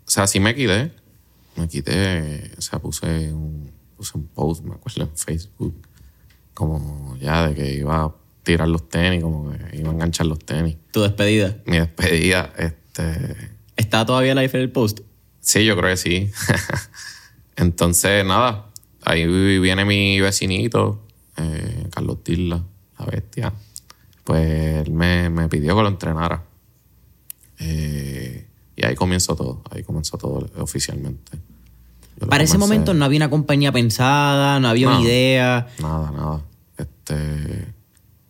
[0.06, 0.92] O sea, sí me quité.
[1.56, 5.83] Me quité, o sea, puse un, puse un post, me acuerdo, en Facebook,
[6.54, 10.38] como ya de que iba a tirar los tenis, como que iba a enganchar los
[10.38, 10.76] tenis.
[10.92, 11.56] ¿Tu despedida?
[11.66, 13.54] Mi despedida, este...
[13.76, 15.00] ¿Está todavía la en el post?
[15.40, 16.30] Sí, yo creo que sí.
[17.56, 18.70] Entonces, nada,
[19.02, 19.26] ahí
[19.58, 21.02] viene mi vecinito,
[21.36, 22.62] eh, Carlos Tilla,
[22.98, 23.52] la bestia.
[24.22, 26.44] Pues él me, pidió que lo entrenara.
[27.58, 31.38] Eh, y ahí comenzó todo, ahí comenzó todo oficialmente.
[32.28, 35.66] Para ese momento no había una compañía pensada, no había una idea.
[35.80, 36.42] Nada, nada.
[36.76, 37.74] Este,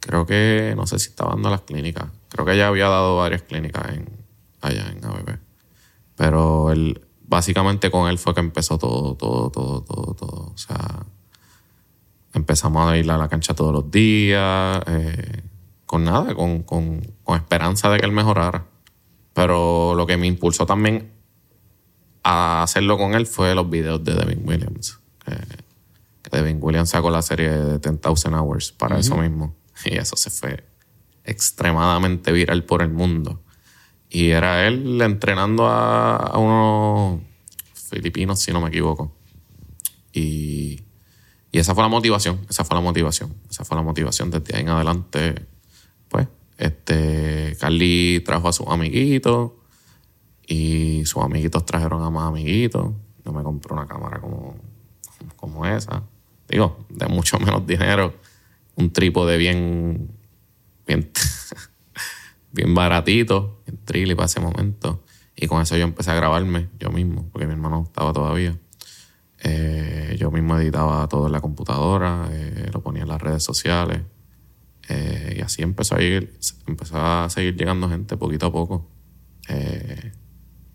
[0.00, 2.06] creo que, no sé si estaba dando las clínicas.
[2.28, 4.08] Creo que ya había dado varias clínicas en,
[4.60, 5.38] allá en ABB.
[6.16, 10.52] Pero él, básicamente con él fue que empezó todo, todo, todo, todo, todo.
[10.54, 11.04] O sea,
[12.32, 15.42] empezamos a ir a la cancha todos los días, eh,
[15.86, 18.66] con nada, con, con, con, esperanza de que él mejorara.
[19.32, 21.13] Pero lo que me impulsó también
[22.24, 24.98] a hacerlo con él fue los videos de Devin Williams.
[25.24, 25.64] Que,
[26.30, 29.54] Devin Williams sacó la serie de 10,000 Hours para eso mismo.
[29.84, 30.64] Y eso se fue
[31.22, 33.42] extremadamente viral por el mundo.
[34.08, 37.20] Y era él entrenando a, a unos
[37.72, 39.14] filipinos, si no me equivoco.
[40.12, 40.80] Y,
[41.52, 44.62] y esa fue la motivación, esa fue la motivación, esa fue la motivación desde ahí
[44.62, 45.46] en adelante.
[46.08, 49.52] Pues, este, Carly trajo a sus amiguitos
[50.46, 52.92] y sus amiguitos trajeron a más amiguitos.
[53.24, 54.56] Yo me compré una cámara como,
[55.36, 56.02] como esa.
[56.48, 58.14] Digo, de mucho menos dinero.
[58.76, 60.10] Un trípode bien,
[60.86, 61.10] bien,
[62.52, 65.02] bien baratito, bien trilly para ese momento.
[65.36, 68.58] Y con eso yo empecé a grabarme yo mismo, porque mi hermano estaba todavía.
[69.42, 74.02] Eh, yo mismo editaba todo en la computadora, eh, lo ponía en las redes sociales.
[74.88, 78.90] Eh, y así empezó a, ir, empezó a seguir llegando gente poquito a poco.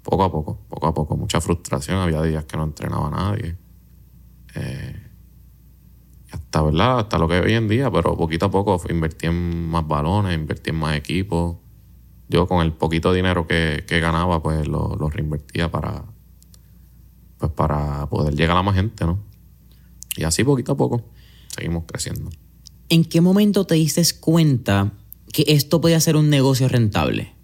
[0.09, 1.17] Poco a poco, poco a poco.
[1.17, 1.97] Mucha frustración.
[1.97, 3.55] Había días que no entrenaba nadie.
[6.31, 6.99] hasta, ¿verdad?
[6.99, 10.71] Hasta lo que hoy en día, pero poquito a poco invertí en más balones, invertí
[10.71, 11.57] en más equipos.
[12.27, 16.05] Yo con el poquito dinero que, ganaba, pues lo, lo reinvertía para,
[17.37, 19.19] pues para poder llegar a más gente, ¿no?
[20.17, 21.03] Y así poquito a poco
[21.47, 22.29] seguimos creciendo.
[22.89, 24.93] ¿En qué momento te diste cuenta
[25.31, 27.38] que esto podía ser un negocio rentable?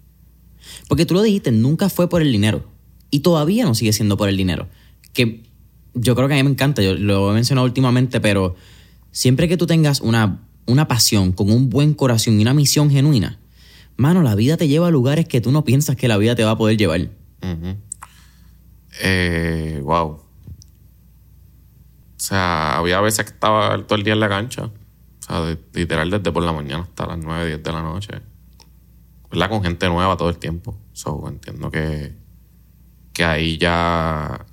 [0.88, 2.64] Porque tú lo dijiste, nunca fue por el dinero.
[3.10, 4.68] Y todavía no sigue siendo por el dinero.
[5.12, 5.42] Que
[5.94, 8.54] yo creo que a mí me encanta, yo lo he mencionado últimamente, pero
[9.10, 13.38] siempre que tú tengas una, una pasión con un buen corazón y una misión genuina,
[13.96, 16.44] mano, la vida te lleva a lugares que tú no piensas que la vida te
[16.44, 17.08] va a poder llevar.
[19.00, 20.08] Eh, wow.
[20.08, 20.22] O
[22.16, 24.64] sea, había veces que estaba todo el día en la cancha.
[24.64, 24.70] O
[25.20, 28.14] sea, literal desde por la mañana hasta las 9, 10 de la noche.
[29.30, 29.50] ¿Verdad?
[29.50, 30.78] Con gente nueva todo el tiempo.
[30.92, 32.14] So, entiendo que,
[33.12, 34.46] que ahí ya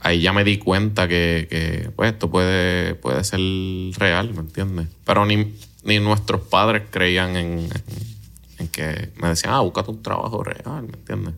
[0.00, 3.40] ahí ya me di cuenta que, que, pues esto puede, puede ser
[3.98, 4.88] real, ¿me entiendes?
[5.04, 7.68] Pero ni, ni nuestros padres creían en,
[8.58, 11.34] en, que me decían, ah, búscate un trabajo real, ¿me entiendes?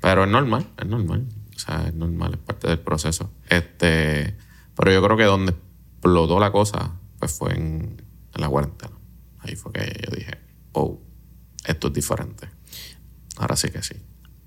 [0.00, 1.26] Pero es normal, es normal.
[1.54, 3.30] O sea, es normal, es parte del proceso.
[3.48, 4.36] Este,
[4.76, 8.02] pero yo creo que donde explotó la cosa, pues fue en,
[8.34, 8.92] la cuarentena.
[9.40, 10.38] Ahí fue que yo dije,
[10.78, 11.00] oh,
[11.64, 12.48] esto es diferente.
[13.36, 13.94] Ahora sí que sí.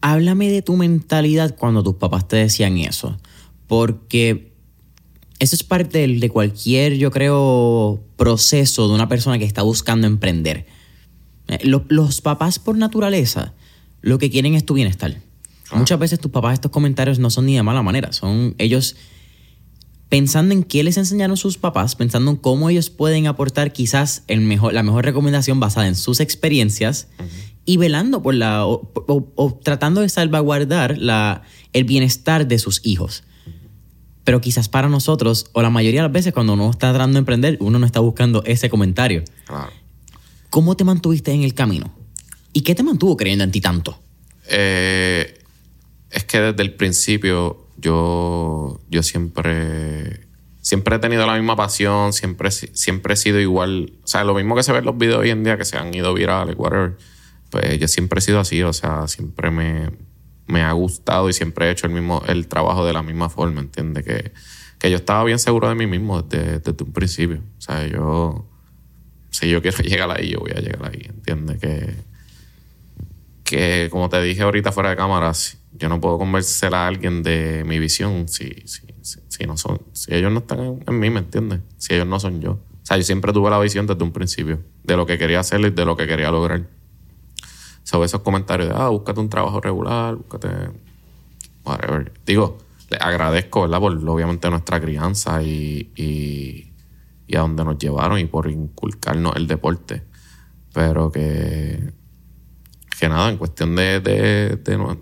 [0.02, 3.18] Háblame de tu mentalidad cuando tus papás te decían eso.
[3.68, 4.54] Porque
[5.40, 10.66] eso es parte de cualquier, yo creo, proceso de una persona que está buscando emprender.
[11.48, 13.54] Eh, los papás por naturaleza
[14.02, 15.22] lo que quieren es tu bienestar.
[15.74, 18.98] Muchas veces tus papás estos comentarios no son ni de mala manera, son ellos
[20.12, 24.42] pensando en qué les enseñaron sus papás, pensando en cómo ellos pueden aportar quizás el
[24.42, 27.08] mejor, la mejor recomendación basada en sus experiencias
[27.64, 33.24] y velando por la o, tratando de salvaguardar la, el bienestar de sus hijos.
[34.26, 37.20] Pero quizás para nosotros, o la mayoría de las veces cuando uno está tratando de
[37.20, 39.24] emprender, uno no está buscando ese comentario.
[40.50, 41.90] ¿Cómo te mantuviste en el camino?
[42.52, 43.98] ¿Y qué te mantuvo creyendo en ti tanto?
[44.50, 45.40] Eh,
[46.10, 50.28] es que desde el principio yo, yo siempre,
[50.62, 53.94] siempre he tenido la misma pasión, siempre, siempre he sido igual.
[54.04, 55.78] O sea, lo mismo que se ve en los videos hoy en día que se
[55.78, 56.98] han ido virales, whatever.
[57.50, 59.90] Pues yo siempre he sido así, o sea, siempre me,
[60.48, 63.62] me ha gustado y siempre he hecho el mismo el trabajo de la misma forma,
[63.62, 64.06] ¿entiendes?
[64.06, 64.32] Que,
[64.80, 67.42] que yo estaba bien seguro de mí mismo desde, desde un principio.
[67.58, 68.48] O sea, yo,
[69.32, 71.60] si yo quiero llegar ahí, yo voy a llegar ahí, ¿entiendes?
[71.60, 71.96] Que,
[73.44, 77.64] que como te dije ahorita fuera de cámaras, yo no puedo convencer a alguien de
[77.66, 81.62] mi visión si, si, si, no son, si ellos no están en, mí, ¿me entiendes?
[81.78, 82.52] Si ellos no son yo.
[82.52, 85.62] O sea, yo siempre tuve la visión desde un principio de lo que quería hacer
[85.62, 86.68] y de lo que quería lograr.
[87.84, 90.50] Sobre esos comentarios de, ah, búscate un trabajo regular, búscate.
[91.64, 92.12] Whatever.
[92.26, 92.58] Digo,
[92.90, 93.80] le agradezco, ¿verdad?
[93.80, 96.74] Por obviamente nuestra crianza y, y,
[97.28, 100.04] y a donde nos llevaron y por inculcarnos el deporte.
[100.74, 101.94] Pero que,
[103.00, 104.98] que nada, en cuestión de, de, de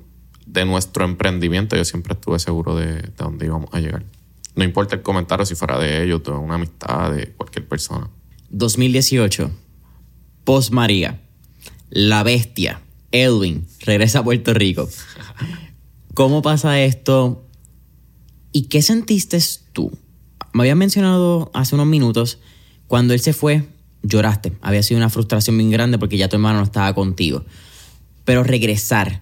[0.51, 4.03] de nuestro emprendimiento, yo siempre estuve seguro de, dónde íbamos a llegar.
[4.55, 8.09] No importa el comentario si fuera de ellos, de una amistad, de cualquier persona.
[8.49, 9.51] 2018,
[10.43, 11.21] Post María,
[11.89, 12.81] La Bestia,
[13.11, 14.89] Edwin, regresa a Puerto Rico.
[16.15, 17.45] ¿Cómo pasa esto?
[18.51, 19.39] ¿Y qué sentiste
[19.71, 19.91] tú?
[20.51, 22.39] Me habías mencionado hace unos minutos,
[22.87, 23.67] cuando él se fue,
[24.01, 24.53] lloraste.
[24.61, 27.45] Había sido una frustración bien grande porque ya tu hermano no estaba contigo.
[28.25, 29.21] Pero regresar,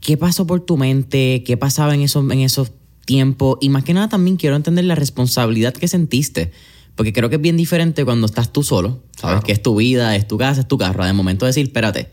[0.00, 1.42] ¿Qué pasó por tu mente?
[1.46, 2.72] ¿Qué pasaba en esos, en esos
[3.04, 3.58] tiempos?
[3.60, 6.52] Y más que nada también quiero entender la responsabilidad que sentiste.
[6.96, 9.42] Porque creo que es bien diferente cuando estás tú solo, sabes Claro.
[9.42, 11.04] que es tu vida, es tu casa, es tu carro.
[11.04, 12.10] De momento decir, espérate,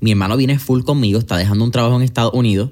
[0.00, 2.70] mi hermano viene full conmigo, está dejando un trabajo en Estados Unidos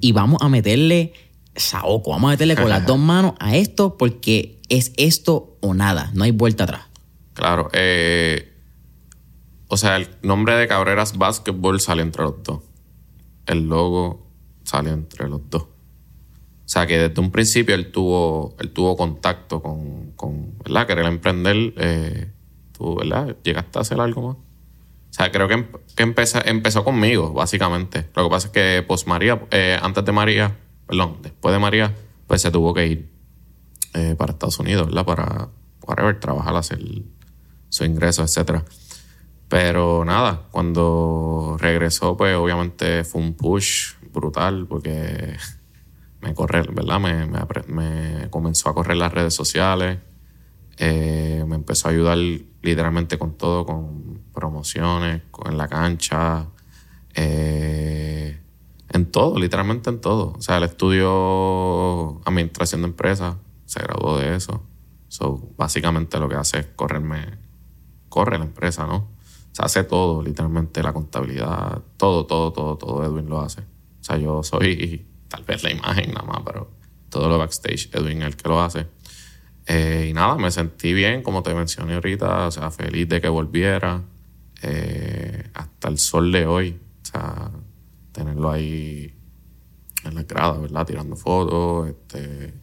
[0.00, 1.12] y vamos a meterle
[1.54, 6.10] saoco, vamos a meterle con las dos manos a esto porque es esto o nada,
[6.14, 6.82] no hay vuelta atrás.
[7.34, 7.68] Claro.
[7.74, 8.50] eh,
[9.68, 12.60] o sea, el nombre de Cabreras Basketball salió entre los dos.
[13.46, 14.26] El logo
[14.64, 15.62] salió entre los dos.
[15.62, 20.86] O sea, que desde un principio él tuvo, él tuvo contacto con, con ¿verdad?
[20.86, 21.74] Querer emprender.
[21.76, 22.32] Eh,
[22.72, 23.36] tú, ¿verdad?
[23.42, 24.36] ¿Llegaste a hacer algo más?
[24.36, 28.08] O sea, creo que, que empezó, empezó conmigo, básicamente.
[28.16, 31.94] Lo que pasa es que, pues, María, eh, antes de María, perdón, después de María,
[32.26, 33.10] pues se tuvo que ir
[33.92, 35.04] eh, para Estados Unidos, ¿verdad?
[35.04, 35.48] Para,
[35.86, 36.80] whatever, trabajar, hacer
[37.68, 38.64] su ingreso, etcétera.
[39.54, 45.36] Pero nada, cuando regresó, pues obviamente fue un push brutal porque
[46.20, 46.98] me corre, ¿verdad?
[47.68, 50.00] Me, comenzó a correr las redes sociales.
[50.78, 52.18] eh, me empezó a ayudar
[52.62, 56.48] literalmente con todo, con promociones, en la cancha,
[57.14, 58.40] eh,
[58.90, 60.32] en todo, literalmente en todo.
[60.36, 63.36] O sea, él estudió administración de empresas,
[63.66, 64.64] se graduó de eso.
[65.06, 67.38] So, básicamente lo que hace es correrme,
[68.08, 69.13] corre la empresa, ¿no?
[69.54, 73.60] O sea, hace todo, literalmente la contabilidad, todo, todo, todo, todo Edwin lo hace.
[73.60, 76.72] O sea, yo soy tal vez la imagen nada más, pero
[77.08, 78.88] todo lo backstage, Edwin es el que lo hace.
[79.66, 83.28] Eh, y nada, me sentí bien, como te mencioné ahorita, o sea, feliz de que
[83.28, 84.02] volviera
[84.60, 86.80] eh, hasta el sol de hoy.
[87.02, 87.52] O sea,
[88.10, 89.14] tenerlo ahí
[90.02, 90.84] en la grada, ¿verdad?
[90.84, 92.54] Tirando fotos, este,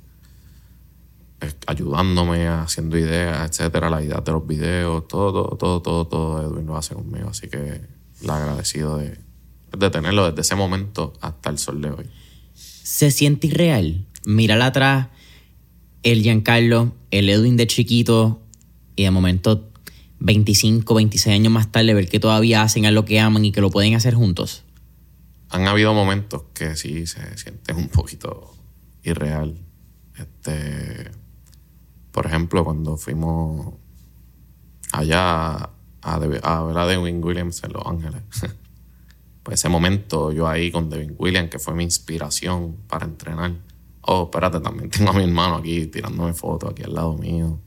[1.68, 6.68] ayudándome, haciendo ideas, etcétera, la idea de los videos, todo, todo, todo, todo, todo Edwin
[6.68, 7.30] lo hace conmigo.
[7.30, 7.82] Así que
[8.22, 9.18] le agradecido de,
[9.78, 12.06] de tenerlo desde ese momento hasta el sol de hoy.
[12.54, 14.06] Se siente irreal.
[14.26, 15.08] Mirar atrás
[16.04, 18.42] el Giancarlo, el Edwin de chiquito
[18.96, 19.72] y de momento
[20.20, 23.62] 25, 26 años más tarde ver que todavía hacen a lo que aman y que
[23.62, 24.64] lo pueden hacer juntos.
[25.50, 28.56] han habido momentos que sí se sienten un poquito
[29.04, 29.58] irreal.
[30.18, 31.12] Este,
[32.12, 33.74] por ejemplo, cuando fuimos
[34.92, 35.70] allá
[36.02, 38.24] a, ver a Devin Williams en Los Ángeles.
[39.44, 43.54] pues ese momento yo ahí con Devin Williams, que fue mi inspiración para entrenar.
[44.02, 47.60] Oh, espérate, también tengo a mi hermano aquí tirándome fotos aquí al lado mío.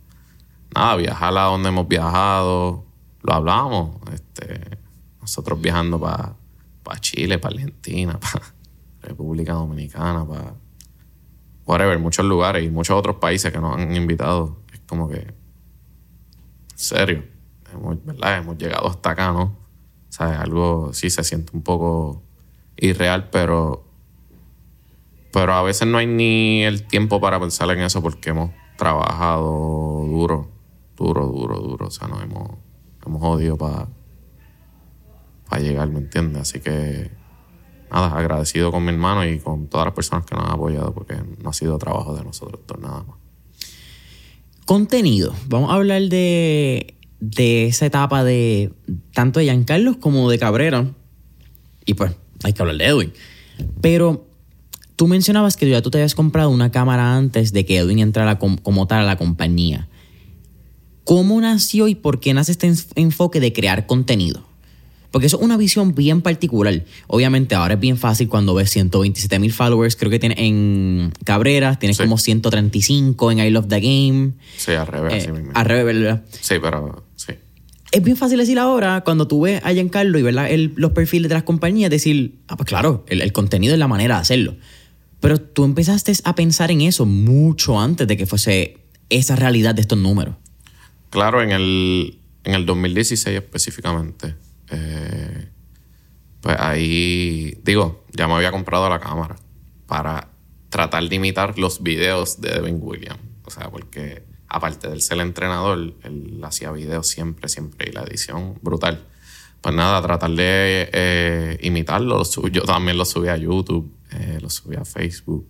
[0.74, 2.84] Nada, viajar a donde hemos viajado,
[3.22, 3.96] lo hablamos.
[4.12, 4.78] Este,
[5.20, 8.44] nosotros viajando para Chile, para Argentina, para
[9.00, 10.54] República Dominicana, para
[11.66, 14.58] whatever, muchos lugares y muchos otros países que nos han invitado.
[14.72, 15.34] Es como que, en
[16.74, 17.24] serio,
[17.72, 18.38] hemos, ¿verdad?
[18.38, 19.42] hemos llegado hasta acá, ¿no?
[19.42, 22.22] O sea, algo sí se siente un poco
[22.76, 23.84] irreal, pero,
[25.32, 29.42] pero a veces no hay ni el tiempo para pensar en eso porque hemos trabajado
[30.06, 30.50] duro,
[30.96, 31.86] duro, duro, duro.
[31.86, 32.50] O sea, nos hemos,
[33.04, 33.88] hemos jodido para
[35.48, 36.42] para llegar, ¿me entiendes?
[36.42, 37.10] Así que,
[37.90, 41.16] nada, agradecido con mi hermano y con todas las personas que nos han apoyado porque
[41.42, 43.16] no ha sido trabajo de nosotros nada más.
[44.66, 45.34] Contenido.
[45.48, 48.72] Vamos a hablar de, de esa etapa de
[49.12, 50.90] tanto de Giancarlo como de Cabrera.
[51.84, 53.12] Y pues, hay que hablar de Edwin.
[53.82, 54.26] Pero
[54.96, 58.38] tú mencionabas que ya tú te habías comprado una cámara antes de que Edwin entrara
[58.38, 59.88] com- como tal a la compañía.
[61.04, 64.42] ¿Cómo nació y por qué nace este enf- enfoque de crear contenido?
[65.14, 66.82] Porque eso es una visión bien particular.
[67.06, 71.78] Obviamente ahora es bien fácil cuando ves 127 mil followers, creo que tiene en Cabrera,
[71.78, 72.02] tienes Sí.
[72.02, 74.32] como 135 en I Love the Game.
[74.56, 75.52] Sí, al revés, Eh, mismo.
[75.54, 76.24] al revés, ¿verdad?
[76.40, 77.32] Sí, pero sí.
[77.92, 80.26] Es bien fácil decir ahora, cuando tú ves a Giancarlo y.
[80.26, 83.86] El- los perfiles de las compañías, decir, ah, pues claro, el, el contenido es la
[83.86, 84.56] manera de hacerlo.
[85.20, 88.78] Pero tú empezaste a pensar en eso mucho antes de que fuese
[89.10, 90.34] esa realidad de estos números.
[91.10, 94.34] Claro, en el, en el 2016 específicamente,
[94.70, 95.48] eh,
[96.40, 99.36] pues ahí, digo, ya me había comprado la cámara
[99.86, 100.28] para
[100.68, 103.20] tratar de imitar los videos de Devin Williams.
[103.44, 108.02] O sea, porque aparte de ser el entrenador, él hacía videos siempre, siempre, y la
[108.02, 109.06] edición brutal.
[109.60, 112.22] Pues nada, tratar de eh, imitarlo.
[112.50, 115.46] Yo también lo subí a YouTube, eh, lo subí a Facebook.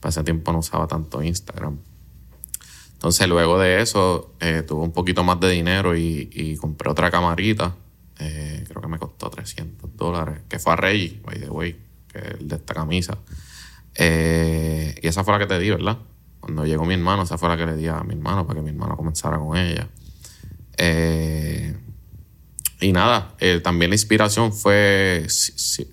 [0.00, 1.78] Para ese tiempo no usaba tanto Instagram.
[2.94, 7.10] Entonces, luego de eso, eh, tuve un poquito más de dinero y, y compré otra
[7.10, 7.76] camarita.
[8.20, 10.40] Eh, creo que me costó 300 dólares.
[10.48, 11.76] Que fue a Reggie, by the way,
[12.08, 13.18] que es el de esta camisa.
[13.94, 15.98] Eh, y esa fue la que te di, ¿verdad?
[16.40, 18.62] Cuando llegó mi hermano, esa fue la que le di a mi hermano para que
[18.62, 19.88] mi hermano comenzara con ella.
[20.76, 21.76] Eh,
[22.80, 25.90] y nada, eh, también la inspiración fue Si- Si-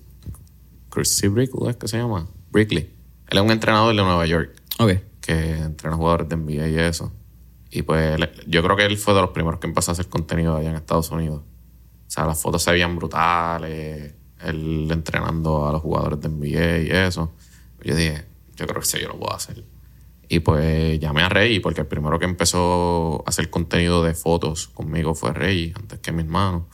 [0.90, 2.26] Chris Brickley, ¿es que se llama?
[2.50, 2.94] Brickley.
[3.28, 4.92] Él es un entrenador de Nueva York Ok.
[5.20, 7.12] que entrena jugadores de NBA y eso.
[7.70, 10.56] Y pues yo creo que él fue de los primeros que empezó a hacer contenido
[10.56, 11.42] allá en Estados Unidos.
[12.08, 16.90] O sea, las fotos se veían brutales, él entrenando a los jugadores de NBA y
[16.90, 17.34] eso.
[17.84, 18.24] Yo dije,
[18.56, 19.62] yo creo que sí, yo lo puedo hacer.
[20.30, 24.68] Y pues llamé a Rey, porque el primero que empezó a hacer contenido de fotos
[24.68, 26.66] conmigo fue Rey, antes que mi hermano.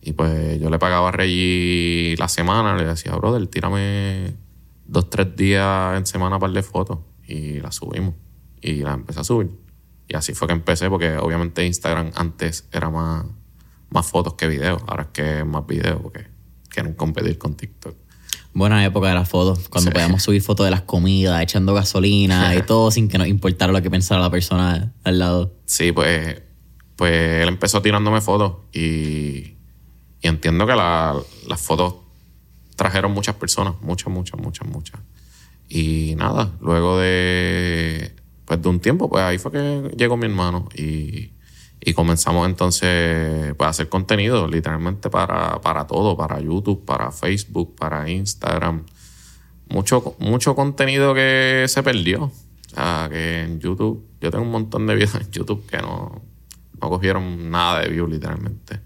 [0.00, 4.34] Y pues yo le pagaba a Rey la semana, le decía, brother, tírame
[4.86, 6.98] dos, tres días en semana para de fotos.
[7.26, 8.14] Y la subimos.
[8.62, 9.50] Y la empecé a subir.
[10.08, 13.26] Y así fue que empecé, porque obviamente Instagram antes era más,
[13.92, 14.82] más fotos que videos.
[14.86, 16.26] Ahora es que más videos, porque
[16.68, 17.96] quieren competir con TikTok.
[18.54, 22.62] Buena época de las fotos, cuando podíamos subir fotos de las comidas, echando gasolina y
[22.66, 25.54] todo sin que nos importara lo que pensara la persona al lado.
[25.64, 26.42] Sí, pues,
[26.96, 29.56] pues él empezó tirándome fotos y,
[30.20, 31.94] y entiendo que las fotos
[32.76, 35.00] trajeron muchas personas, muchas, muchas, muchas, muchas.
[35.68, 38.14] Y nada, luego de,
[38.44, 41.32] pues de un tiempo, pues ahí fue que llegó mi hermano y,
[41.84, 47.74] y comenzamos entonces pues, a hacer contenido literalmente para, para todo, para YouTube, para Facebook,
[47.74, 48.84] para Instagram.
[49.68, 52.24] Mucho, mucho contenido que se perdió.
[52.24, 52.32] O
[52.74, 56.22] sea, que en YouTube, yo tengo un montón de videos en YouTube que no,
[56.80, 58.80] no cogieron nada de view literalmente.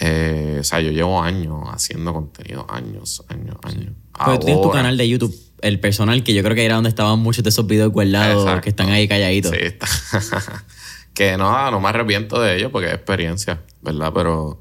[0.00, 3.92] Eh, o sea, yo llevo años haciendo contenido, años, años, años.
[4.24, 6.90] Pero tú tienes tu canal de YouTube, el personal, que yo creo que era donde
[6.90, 9.52] estaban muchos de esos videos guardados que están ahí calladitos.
[9.52, 9.86] Sí, está.
[11.14, 14.12] que no, no me arrepiento de ello porque es experiencia, ¿verdad?
[14.12, 14.60] Pero,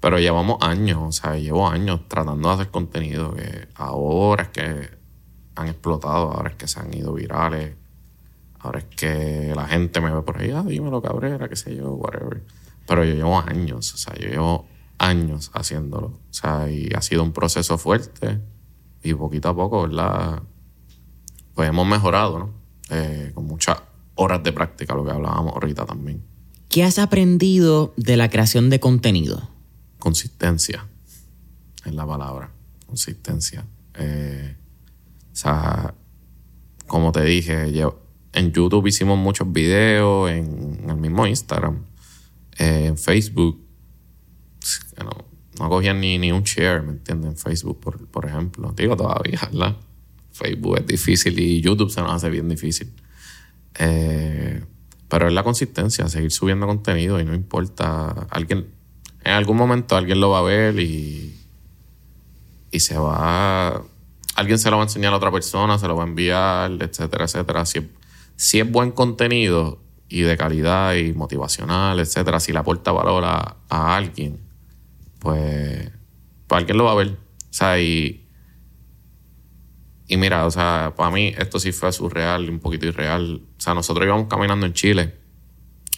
[0.00, 4.90] pero llevamos años, o sea, llevo años tratando de hacer contenido que ahora es que
[5.56, 7.74] han explotado, ahora es que se han ido virales,
[8.60, 11.92] ahora es que la gente me ve por ahí, ah, dímelo, cabrera, qué sé yo,
[11.94, 12.42] whatever.
[12.86, 14.66] Pero yo llevo años, o sea, yo llevo
[14.98, 18.40] años haciéndolo, o sea, y ha sido un proceso fuerte
[19.02, 20.42] y poquito a poco, ¿verdad?
[21.54, 22.50] Pues hemos mejorado, ¿no?
[22.90, 23.82] Eh, con mucha
[24.14, 26.22] horas de práctica, lo que hablábamos ahorita también.
[26.68, 29.50] ¿Qué has aprendido de la creación de contenido?
[29.98, 30.86] Consistencia
[31.84, 32.50] es la palabra.
[32.86, 33.64] Consistencia.
[33.94, 34.56] Eh,
[35.32, 35.94] o sea,
[36.86, 37.72] como te dije,
[38.32, 41.84] en YouTube hicimos muchos videos, en, el mismo Instagram,
[42.58, 43.60] eh, en Facebook.
[44.98, 45.10] No,
[45.58, 47.30] no cogían ni, ni un share, ¿me entiendes?
[47.30, 48.72] En Facebook, por, por ejemplo.
[48.76, 49.76] Digo todavía, ¿verdad?
[50.32, 52.92] Facebook es difícil y YouTube se nos hace bien difícil.
[53.78, 54.64] Eh,
[55.08, 58.26] pero es la consistencia, seguir subiendo contenido y no importa.
[58.30, 58.66] Alguien,
[59.22, 61.40] en algún momento alguien lo va a ver y,
[62.70, 63.82] y se va.
[64.34, 67.24] Alguien se lo va a enseñar a otra persona, se lo va a enviar, etcétera,
[67.24, 67.64] etcétera.
[67.66, 67.88] Si,
[68.36, 73.56] si es buen contenido y de calidad y motivacional, etcétera, si le aporta valor a,
[73.68, 74.40] a alguien,
[75.20, 75.90] pues,
[76.48, 77.08] pues alguien lo va a ver.
[77.10, 78.23] O sea, y,
[80.14, 83.42] y mira, o sea, para mí esto sí fue surreal, un poquito irreal.
[83.58, 85.12] O sea, nosotros íbamos caminando en Chile,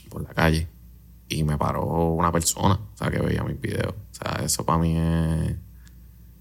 [0.08, 0.68] por la calle,
[1.28, 3.92] y me paró una persona, o sea, que veía mis videos.
[3.92, 5.54] O sea, eso para mí es,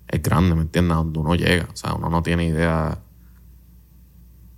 [0.08, 0.96] es grande, ¿me entiendes?
[0.96, 1.68] donde uno llega.
[1.70, 2.98] O sea, uno no tiene idea.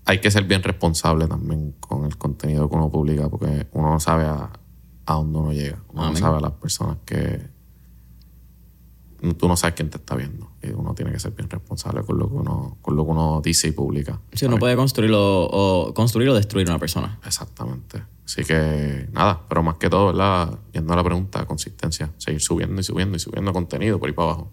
[0.06, 4.00] Hay que ser bien responsable también con el contenido que uno publica, porque uno no
[4.00, 4.52] sabe a,
[5.08, 5.82] a dónde uno llega.
[5.88, 7.50] Uno no sabe a las personas que.
[9.38, 12.28] Tú no sabes quién te está viendo uno tiene que ser bien responsable con lo
[12.30, 14.20] que uno, con lo que uno dice y publica.
[14.34, 17.20] Si uno puede construirlo o construir o destruir una persona.
[17.26, 18.02] Exactamente.
[18.26, 20.60] Así que nada, pero más que todo, ¿verdad?
[20.74, 22.12] Yendo a la pregunta, consistencia.
[22.18, 24.52] Seguir subiendo y subiendo y subiendo contenido por ahí para abajo.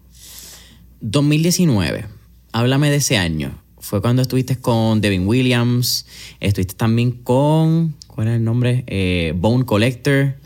[1.01, 2.05] 2019.
[2.53, 3.61] Háblame de ese año.
[3.79, 6.07] Fue cuando estuviste con Devin Williams,
[6.39, 8.83] estuviste también con, ¿cuál es el nombre?
[8.87, 10.37] Eh, Bone Collector,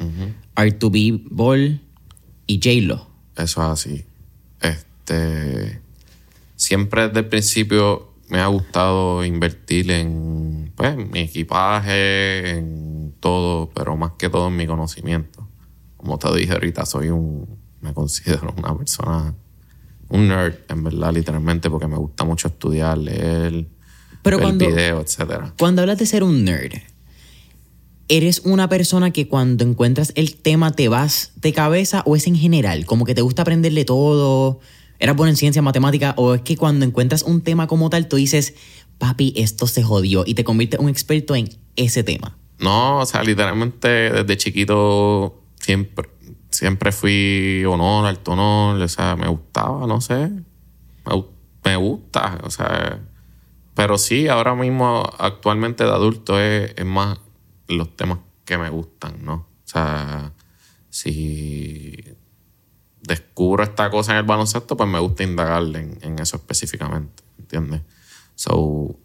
[0.56, 1.82] R2B Ball
[2.48, 3.08] y J-Lo.
[3.38, 4.09] Eso es así.
[4.62, 5.82] Este,
[6.56, 13.98] siempre desde el principio me ha gustado invertir en pues, mi equipaje, en todo, pero
[13.98, 15.48] más que todo en mi conocimiento.
[15.98, 19.34] Como te dije ahorita, soy un, me considero una persona,
[20.10, 23.68] un nerd, en verdad, literalmente, porque me gusta mucho estudiar, leer,
[24.22, 25.52] pero ver videos, etc.
[25.58, 26.74] Cuando hablas de ser un nerd,
[28.12, 32.36] ¿Eres una persona que cuando encuentras el tema te vas de cabeza o es en
[32.36, 32.86] general?
[32.88, 34.60] Como que te gusta aprenderle todo,
[34.98, 38.18] ¿Eras bueno en ciencia, matemática o es que cuando encuentras un tema como tal tú
[38.18, 38.56] dices,
[38.98, 42.36] papi, esto se jodió y te conviertes un experto en ese tema?
[42.60, 46.10] No, o sea, literalmente desde chiquito siempre,
[46.50, 50.32] siempre fui honor, alto honor, o sea, me gustaba, no sé,
[51.64, 53.00] me, gusta, o sea,
[53.76, 57.20] pero sí, ahora mismo, actualmente de adulto, es, es más
[57.70, 59.34] los temas que me gustan, ¿no?
[59.34, 60.34] O sea,
[60.90, 61.96] si
[63.02, 67.82] descubro esta cosa en el baloncesto, pues me gusta indagar en, eso específicamente, ¿entiendes?
[68.36, 68.96] So,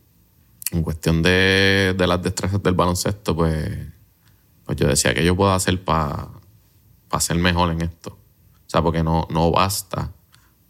[0.71, 3.95] en cuestión de, las destrezas del baloncesto, pues
[4.65, 6.31] pues yo decía, ¿qué yo puedo hacer para
[7.21, 8.19] ser mejor en esto?
[8.55, 10.11] O sea, porque no, no basta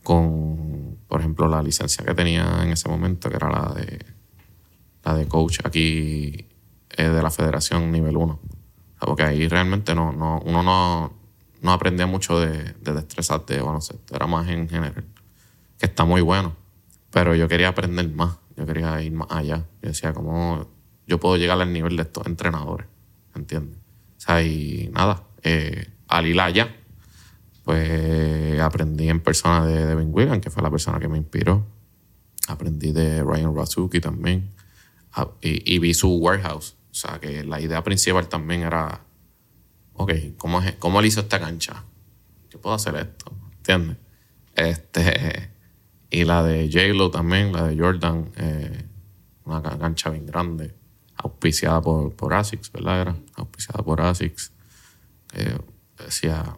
[0.02, 4.04] con, por ejemplo, la licencia que tenía en ese momento, que era la de,
[5.04, 6.48] la de coach aquí
[7.02, 8.40] de la federación nivel 1.
[9.00, 11.12] porque ahí realmente no, no, uno no,
[11.60, 15.04] no aprendía mucho de, de destrezas de baloncesto, era más en general,
[15.78, 16.56] que está muy bueno,
[17.10, 19.64] pero yo quería aprender más, yo quería ir más allá.
[19.82, 20.66] Yo decía, ¿cómo
[21.06, 22.86] yo puedo llegar al nivel de estos entrenadores?
[23.34, 23.78] ¿Entiendes?
[23.78, 26.40] O sea, y nada, eh, al ir
[27.64, 31.66] pues aprendí en persona de Devin Wigan, que fue la persona que me inspiró.
[32.48, 34.52] Aprendí de Ryan Razuki también.
[35.12, 36.76] Ah, y, vi su warehouse.
[36.94, 39.00] O sea, que la idea principal también era,
[39.94, 41.82] ok, ¿cómo, es, cómo él hizo esta cancha?
[42.50, 43.96] Yo puedo hacer esto, ¿entiendes?
[44.54, 45.50] Este,
[46.08, 48.84] y la de J-Lo también, la de Jordan, eh,
[49.44, 50.72] una cancha bien grande,
[51.16, 53.00] auspiciada por, por ASICS, ¿verdad?
[53.00, 54.52] Era auspiciada por ASICS.
[55.98, 56.56] decía,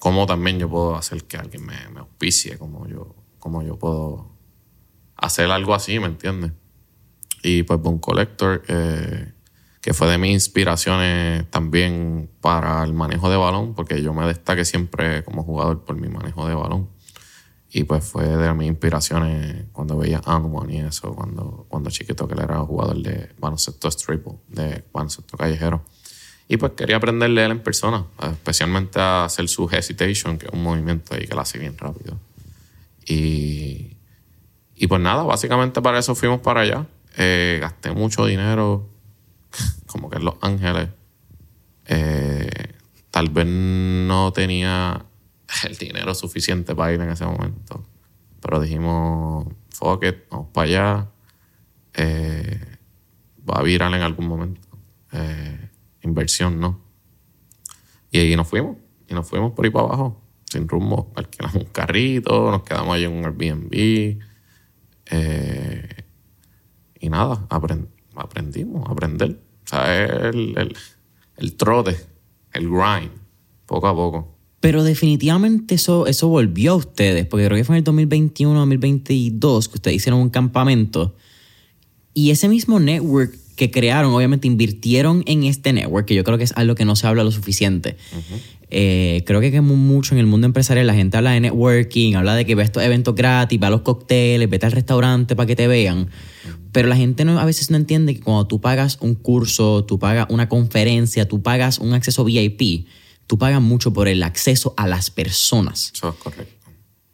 [0.00, 4.32] cómo también yo puedo hacer que alguien me, me auspicie, cómo yo, cómo yo puedo
[5.14, 6.50] hacer algo así, ¿me entiendes?
[7.44, 9.34] Y pues Boom Collector, eh,
[9.80, 14.64] que fue de mis inspiraciones también para el manejo de balón, porque yo me destaqué
[14.64, 16.88] siempre como jugador por mi manejo de balón.
[17.70, 22.34] Y pues fue de mis inspiraciones cuando veía Ant-Man y eso, cuando, cuando chiquito que
[22.34, 25.84] él era jugador de baloncesto triple, de baloncesto callejero.
[26.48, 30.62] Y pues quería aprenderle él en persona, especialmente a hacer su hesitation, que es un
[30.62, 32.18] movimiento ahí que lo hace bien rápido.
[33.04, 33.98] Y,
[34.74, 36.86] y pues nada, básicamente para eso fuimos para allá.
[37.18, 38.88] Eh, gasté mucho dinero,
[39.88, 40.90] como que en Los Ángeles.
[41.86, 42.74] Eh,
[43.10, 45.04] tal vez no tenía
[45.64, 47.84] el dinero suficiente para ir en ese momento.
[48.40, 51.08] Pero dijimos, fuck it, vamos para allá.
[51.94, 52.76] Eh,
[53.48, 54.68] va a virar en algún momento
[56.02, 56.80] inversión, ¿no?
[58.10, 58.76] Y ahí nos fuimos,
[59.06, 61.12] y nos fuimos por ahí para abajo, sin rumbo.
[61.14, 64.18] Alquilamos un carrito, nos quedamos ahí en un Airbnb.
[65.10, 66.04] Eh,
[67.00, 69.40] y nada, aprendimos, aprender.
[69.68, 70.76] O sea, el, el,
[71.36, 71.96] el trote,
[72.54, 73.10] el grind,
[73.66, 74.34] poco a poco.
[74.60, 79.68] Pero definitivamente eso, eso volvió a ustedes, porque creo que fue en el 2021, 2022
[79.68, 81.14] que ustedes hicieron un campamento.
[82.14, 86.44] Y ese mismo network que crearon, obviamente invirtieron en este network, que yo creo que
[86.44, 87.96] es algo que no se habla lo suficiente.
[88.70, 92.46] Eh, creo que mucho en el mundo empresarial la gente habla de networking, habla de
[92.46, 95.66] que ve estos eventos gratis, va a los cócteles, vete al restaurante para que te
[95.66, 96.08] vean.
[96.70, 99.98] Pero la gente no, a veces no entiende que cuando tú pagas un curso, tú
[99.98, 102.86] pagas una conferencia, tú pagas un acceso VIP,
[103.26, 105.90] tú pagas mucho por el acceso a las personas.
[105.92, 106.57] Eso es correcto.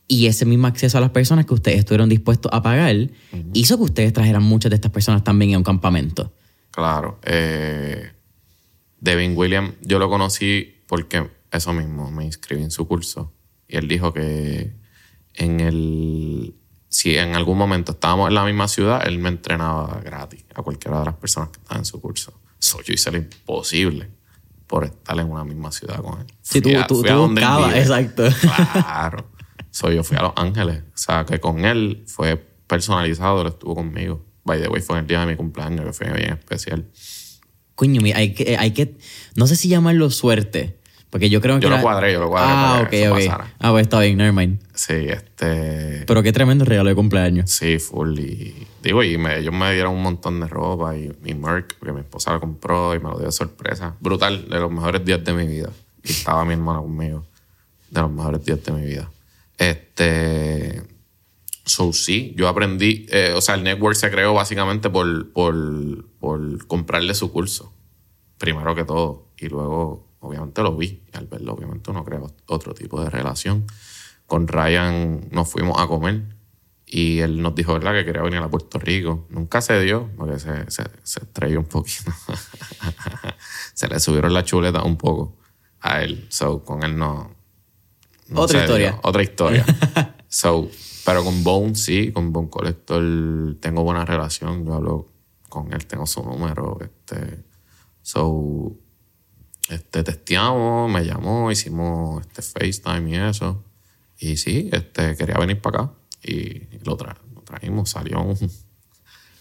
[0.07, 3.11] Y ese mismo acceso a las personas que ustedes estuvieron dispuestos a pagar
[3.55, 6.33] hizo que ustedes trajeran muchas de estas personas también a un campamento.
[6.71, 7.19] Claro.
[7.23, 8.13] Eh,
[9.01, 13.33] Devin Williams, yo lo conocí porque eso mismo, me inscribí en su curso.
[13.69, 14.75] Y él dijo que
[15.35, 16.55] en el.
[16.89, 21.01] Si en algún momento estábamos en la misma ciudad, él me entrenaba gratis a cualquiera
[21.01, 22.41] de las personas que estaban en su curso.
[22.61, 24.11] Eso yo hice lo imposible
[24.67, 26.27] por estar en una misma ciudad con él.
[26.41, 27.35] Si tú, tú, tú
[27.75, 28.25] exacto.
[28.41, 29.34] Claro.
[29.75, 30.85] So, yo fui a Los Ángeles.
[30.95, 32.37] O sea, que con él fue
[32.69, 34.25] personalizado, él estuvo conmigo.
[34.45, 36.85] By the way, fue el día de mi cumpleaños, que fue bien especial.
[37.75, 38.97] Coño, hay que, hay que,
[39.35, 40.79] no sé si llamarlo suerte,
[41.11, 41.63] porque yo creo que...
[41.63, 42.53] Yo lo cuadré, yo lo cuadré.
[42.55, 43.47] Ah, ok, ok.
[43.59, 44.61] Ah, pues está bien, nevermind.
[44.75, 46.05] Sí, este...
[46.07, 47.51] Pero qué tremendo regalo de cumpleaños.
[47.51, 48.17] Sí, full.
[48.17, 51.91] Y digo, y me, ellos me dieron un montón de ropa y mi Merck, que
[51.91, 53.97] mi esposa lo compró y me lo dio de sorpresa.
[53.99, 55.71] Brutal, de los mejores días de mi vida.
[56.05, 57.27] Y estaba mi hermano conmigo.
[57.91, 59.11] De los mejores días de mi vida.
[59.59, 60.83] Este.
[61.65, 63.07] So, sí, yo aprendí.
[63.11, 67.73] Eh, o sea, el network se creó básicamente por, por, por comprarle su curso.
[68.39, 69.29] Primero que todo.
[69.39, 71.03] Y luego, obviamente, lo vi.
[71.13, 73.67] Y al verlo, obviamente, uno crea otro tipo de relación.
[74.27, 76.23] Con Ryan nos fuimos a comer.
[76.87, 79.27] Y él nos dijo, ¿verdad?, que quería venir a Puerto Rico.
[79.31, 82.13] Nunca se dio, porque se, se, se estrelló un poquito.
[83.75, 85.39] se le subieron la chuleta un poco
[85.81, 86.27] a él.
[86.29, 87.34] So, con él no,
[88.33, 88.99] otra historia.
[89.03, 89.65] otra historia.
[90.29, 90.71] so,
[91.05, 94.65] pero con Bone sí, con Bone Collector tengo buena relación.
[94.65, 95.09] Yo hablo
[95.49, 96.79] con él, tengo su número.
[96.81, 97.45] Este,
[98.03, 98.73] so,
[99.69, 103.65] este, testeamos, me llamó, hicimos este FaceTime y eso.
[104.19, 105.93] Y sí, este, quería venir para acá.
[106.23, 106.97] Y lo,
[107.45, 108.37] trajimos, salió un,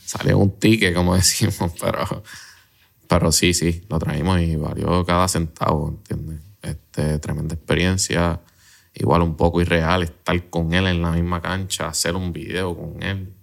[0.06, 2.24] salió un ticket, como decimos, pero,
[3.08, 6.42] pero sí, sí, lo trajimos y valió cada centavo, ¿entiendes?
[6.62, 8.42] Este, tremenda experiencia
[8.94, 13.02] igual un poco irreal estar con él en la misma cancha, hacer un video con
[13.02, 13.34] él,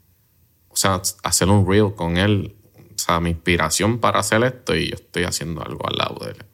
[0.68, 4.90] o sea, hacer un reel con él, o sea, mi inspiración para hacer esto y
[4.90, 6.44] yo estoy haciendo algo al lado de él.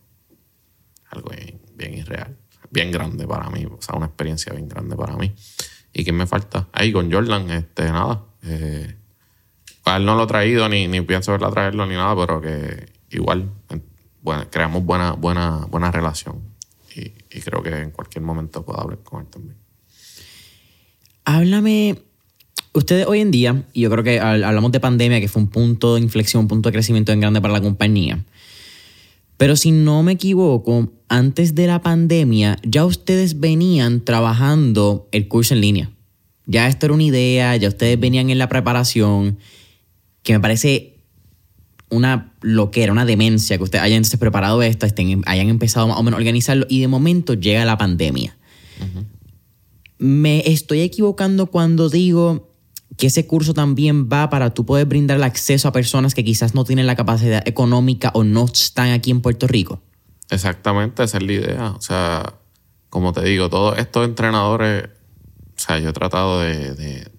[1.11, 1.31] algo
[1.75, 2.37] bien, irreal,
[2.71, 5.35] bien grande para mí, o sea, una experiencia bien grande para mí.
[5.93, 6.69] ¿Y quién me falta?
[6.73, 8.25] Ahí con Jordan, este, nada.
[8.43, 8.97] Eh,
[9.87, 13.51] él no lo he traído, ni, ni pienso verla traerlo, ni nada, pero que igual
[14.51, 16.56] creamos buena, buena, buena relación.
[16.97, 19.57] Y, creo que en cualquier momento puedo hablar con él también.
[21.25, 21.99] Háblame,
[22.73, 25.97] ustedes hoy en día, y yo creo que hablamos de pandemia, que fue un punto
[25.97, 28.25] de inflexión, un punto de crecimiento en grande para la compañía.
[29.37, 35.53] Pero si no me equivoco, antes de la pandemia, ya ustedes venían trabajando el curso
[35.53, 35.91] en línea.
[36.47, 39.39] Ya esto era una idea, ya ustedes venían en la preparación,
[40.23, 40.97] que me parece
[41.91, 46.03] una loquera, una demencia que ustedes hayan entonces preparado esto, estén, hayan empezado más o
[46.05, 48.37] menos a organizarlo y de momento llega la pandemia.
[49.99, 52.55] Me estoy equivocando cuando digo
[52.97, 56.55] que ese curso también va para tú poder brindar el acceso a personas que quizás
[56.55, 59.83] no tienen la capacidad económica o no están aquí en Puerto Rico.
[60.31, 61.71] Exactamente, esa es la idea.
[61.73, 62.35] O sea,
[62.91, 67.11] como te digo, todos estos entrenadores, o sea, yo he tratado de, de,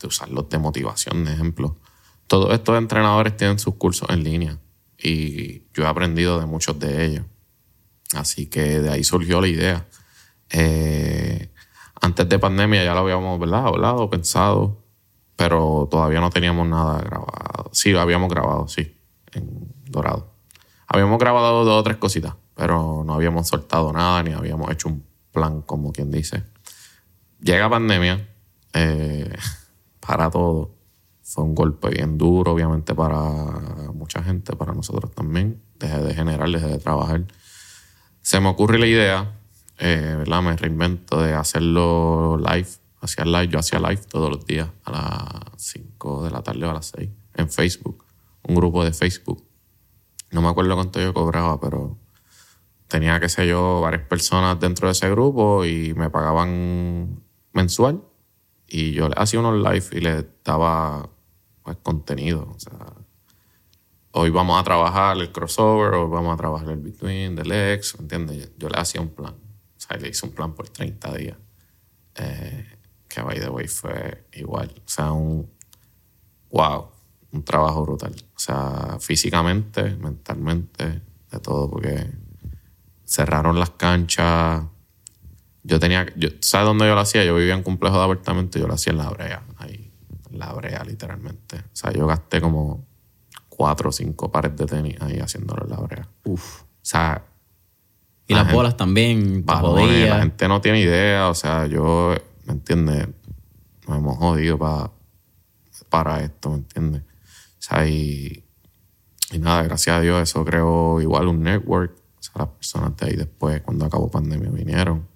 [0.00, 1.76] de usarlos de motivación, de ejemplo.
[2.32, 4.58] Todos estos entrenadores tienen sus cursos en línea
[4.96, 7.26] y yo he aprendido de muchos de ellos.
[8.14, 9.86] Así que de ahí surgió la idea.
[10.48, 11.52] Eh,
[12.00, 14.82] antes de pandemia ya lo habíamos hablado, pensado,
[15.36, 17.68] pero todavía no teníamos nada grabado.
[17.72, 18.98] Sí, lo habíamos grabado, sí,
[19.32, 20.32] en Dorado.
[20.86, 25.04] Habíamos grabado dos o tres cositas, pero no habíamos soltado nada ni habíamos hecho un
[25.32, 26.44] plan, como quien dice.
[27.42, 28.26] Llega pandemia,
[28.72, 29.36] eh,
[30.00, 30.81] para todo.
[31.32, 33.16] Fue un golpe bien duro, obviamente, para
[33.94, 35.62] mucha gente, para nosotros también.
[35.78, 37.24] Dejé de generar, dejé de trabajar.
[38.20, 39.40] Se me ocurre la idea,
[39.78, 40.42] eh, ¿verdad?
[40.42, 42.68] Me reinvento de hacerlo live.
[43.00, 46.70] Hacía live, yo hacía live todos los días a las 5 de la tarde o
[46.70, 48.04] a las 6 en Facebook.
[48.42, 49.42] Un grupo de Facebook.
[50.32, 51.96] No me acuerdo cuánto yo cobraba, pero
[52.88, 57.22] tenía, qué sé yo, varias personas dentro de ese grupo y me pagaban
[57.54, 58.02] mensual.
[58.68, 61.08] Y yo hacía unos live y les daba
[61.62, 62.52] pues, contenido.
[62.54, 62.78] O sea,
[64.12, 68.52] hoy vamos a trabajar el crossover, hoy vamos a trabajar el between, del ex, ¿entiendes?
[68.58, 69.34] Yo, le hacía un plan.
[69.34, 71.36] O sea, le hice un plan por 30 días.
[72.16, 74.72] Eh, que by the way fue igual.
[74.76, 75.50] O sea, un
[76.52, 76.88] wow,
[77.32, 78.14] un trabajo brutal.
[78.36, 82.10] O sea, físicamente, mentalmente, de todo, porque
[83.04, 84.64] cerraron las canchas.
[85.64, 87.24] Yo tenía, yo, ¿sabes dónde yo lo hacía?
[87.24, 89.81] Yo vivía en un complejo de apartamentos y yo lo hacía en la brea, ahí,
[90.32, 91.56] la brea, literalmente.
[91.58, 92.86] O sea, yo gasté como
[93.48, 96.08] cuatro o cinco pares de tenis ahí haciéndolo en la brea.
[96.24, 96.62] Uf.
[96.62, 97.24] O sea,
[98.26, 101.28] Y La las gente- bolas también, balones, la gente no tiene idea.
[101.28, 102.14] O sea, yo,
[102.46, 103.08] ¿me entiendes?
[103.88, 104.92] Nos hemos jodido pa-
[105.88, 107.02] para esto, ¿me entiendes?
[107.02, 108.44] O sea, y,
[109.32, 111.92] y nada, gracias a Dios, eso creó igual un network.
[112.18, 115.06] O sea, las personas de ahí después, cuando acabó pandemia, vinieron.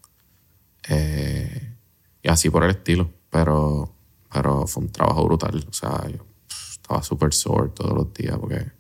[0.89, 1.75] Eh,
[2.23, 3.11] y así por el estilo.
[3.31, 3.95] Pero,
[4.33, 5.67] pero fue un trabajo brutal.
[5.69, 6.27] O sea, yo
[6.73, 8.73] estaba súper sore todos los días porque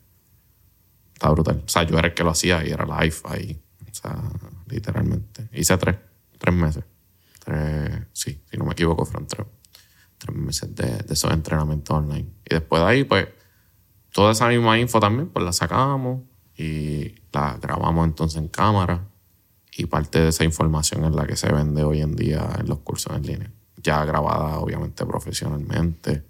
[1.12, 1.62] estaba brutal.
[1.64, 3.62] O sea, yo era el que lo hacía y era live ahí.
[3.90, 4.22] O sea,
[4.66, 5.48] literalmente.
[5.52, 5.96] Hice tres,
[6.38, 6.84] tres meses.
[7.44, 9.46] Tres, sí, si no me equivoco, fueron tres,
[10.18, 12.28] tres meses de, de esos entrenamientos online.
[12.44, 13.28] Y después de ahí, pues,
[14.12, 16.22] toda esa misma info también, pues la sacamos
[16.56, 19.08] y la grabamos entonces en cámara.
[19.76, 22.78] Y parte de esa información es la que se vende hoy en día en los
[22.78, 23.52] cursos en línea.
[23.86, 26.24] Ya grabada, obviamente, profesionalmente,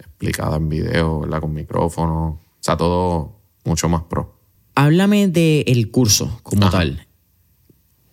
[0.00, 1.40] explicada en video, ¿verdad?
[1.40, 2.26] Con micrófono.
[2.26, 4.36] O sea, todo mucho más pro.
[4.74, 6.78] Háblame del curso como Ajá.
[6.78, 7.06] tal.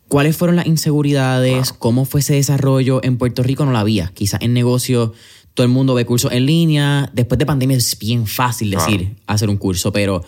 [0.07, 1.73] ¿Cuáles fueron las inseguridades?
[1.73, 3.03] ¿Cómo fue ese desarrollo?
[3.03, 4.11] En Puerto Rico no la había.
[4.13, 5.13] Quizás en negocio
[5.55, 7.09] todo el mundo ve cursos en línea.
[7.11, 10.23] Después de pandemia es bien fácil decir hacer un curso, pero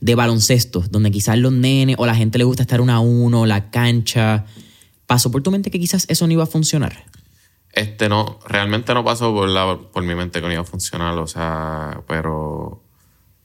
[0.00, 3.46] de baloncesto, donde quizás los nenes o la gente le gusta estar uno a uno,
[3.46, 4.44] la cancha.
[5.06, 7.04] ¿Pasó por tu mente que quizás eso no iba a funcionar?
[7.72, 11.16] Este no, realmente no pasó por, la, por mi mente que no iba a funcionar,
[11.18, 12.82] o sea, pero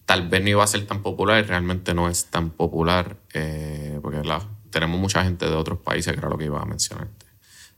[0.06, 4.00] tal vez no iba a ser tan popular y realmente no es tan popular, eh,
[4.02, 7.26] porque la- tenemos mucha gente de otros países, que era lo que iba a mencionarte.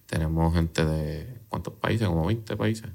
[0.07, 2.07] Tenemos gente de, ¿cuántos países?
[2.07, 2.89] Como 20 países.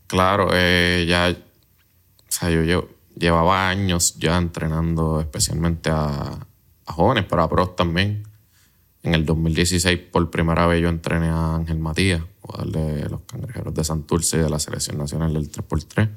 [0.06, 6.46] Claro, eh, ya, o sea, yo, llevaba años ya entrenando especialmente a,
[6.84, 8.22] jóvenes, pero a pros también.
[9.02, 12.22] En el 2016, por primera vez, yo entrené a Ángel Matías,
[12.64, 16.10] de los Cangrejeros de Santurce de la Selección Nacional del 3x3.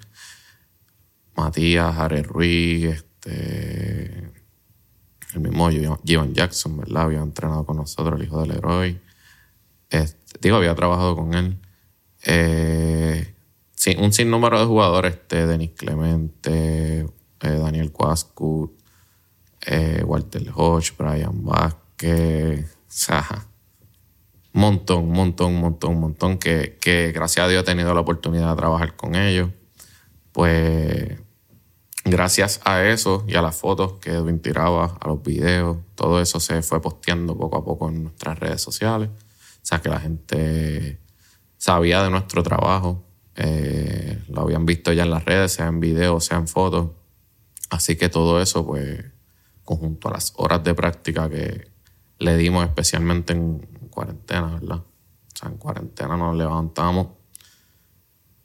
[1.36, 4.32] Matías, Jared Ruiz, este,
[5.34, 7.03] el mismo Jivan Jackson, ¿verdad?
[7.03, 8.99] Había entrenado con nosotros, el hijo del héroe.
[9.89, 11.57] Este, digo, había trabajado con él.
[12.23, 13.34] Eh,
[13.97, 17.07] un sinnúmero de jugadores, este, Denis Clemente, eh,
[17.39, 18.75] Daniel Cuascu,
[19.65, 23.47] eh, Walter Hodge, Brian Vázquez, o sea,
[24.53, 28.57] montón, un montón, montón, montón, que, que gracias a Dios he tenido la oportunidad de
[28.57, 29.49] trabajar con ellos.
[30.32, 31.19] Pues
[32.10, 36.39] gracias a eso y a las fotos que Edwin tiraba, a los videos, todo eso
[36.39, 39.10] se fue posteando poco a poco en nuestras redes sociales.
[39.10, 40.99] O sea, que la gente
[41.57, 43.03] sabía de nuestro trabajo,
[43.36, 46.91] eh, lo habían visto ya en las redes, sea en videos, sea en fotos.
[47.70, 49.05] Así que todo eso, pues,
[49.64, 51.70] conjunto a las horas de práctica que
[52.18, 54.78] le dimos, especialmente en cuarentena, ¿verdad?
[54.78, 57.18] O sea, en cuarentena nos levantamos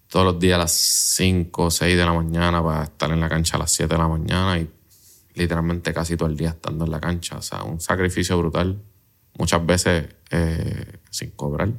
[0.09, 3.29] todos los días a las 5 o 6 de la mañana para estar en la
[3.29, 4.71] cancha a las 7 de la mañana y
[5.35, 7.37] literalmente casi todo el día estando en la cancha.
[7.37, 8.81] O sea, un sacrificio brutal,
[9.39, 11.73] muchas veces eh, sin cobrar,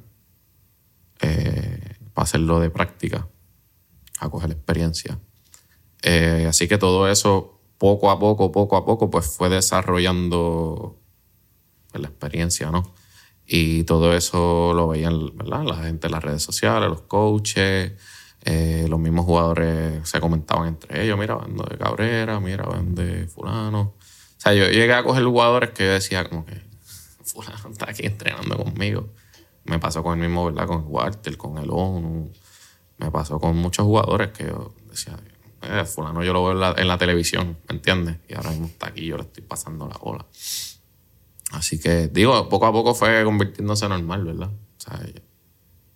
[1.21, 3.27] eh, para hacerlo de práctica,
[4.19, 5.19] a coger experiencia.
[6.01, 10.99] Eh, así que todo eso, poco a poco, poco a poco, pues fue desarrollando
[11.91, 12.93] pues, la experiencia, ¿no?
[13.47, 15.63] Y todo eso lo veían, ¿verdad?
[15.63, 17.93] La gente en las redes sociales, los coaches,
[18.45, 23.81] eh, los mismos jugadores se comentaban entre ellos, mira, vendo de Cabrera, mira, vende fulano.
[23.81, 23.95] O
[24.37, 26.61] sea, yo llegué a coger jugadores que yo decía como que
[27.23, 29.09] fulano está aquí entrenando conmigo.
[29.63, 30.67] Me pasó con el mismo, ¿verdad?
[30.67, 32.31] Con Walter, con el ONU.
[32.97, 35.17] Me pasó con muchos jugadores que yo decía,
[35.63, 38.17] eh, fulano yo lo veo en la, en la televisión, ¿me entiendes?
[38.29, 40.25] Y ahora mismo está aquí, yo le estoy pasando la bola.
[41.51, 44.49] Así que, digo, poco a poco fue convirtiéndose normal, ¿verdad?
[44.49, 44.99] O sea,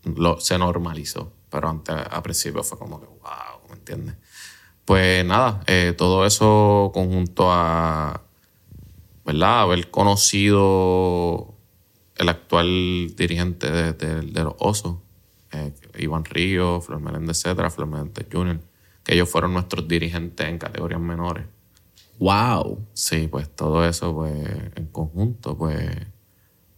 [0.04, 1.34] lo, se normalizó.
[1.50, 4.16] Pero antes, al principio fue como que, wow, ¿me entiendes?
[4.86, 8.22] Pues nada, eh, todo eso conjunto a,
[9.26, 9.62] ¿verdad?
[9.62, 11.54] Haber conocido
[12.16, 14.98] el actual dirigente de, de, de los Osos,
[15.52, 18.60] eh, Iván Río, Flor Meléndez, etcétera, Flor Meléndez Jr.,
[19.04, 21.46] que ellos fueron nuestros dirigentes en categorías menores.
[22.20, 22.86] ¡Wow!
[22.94, 25.90] Sí, pues todo eso, pues, en conjunto, pues,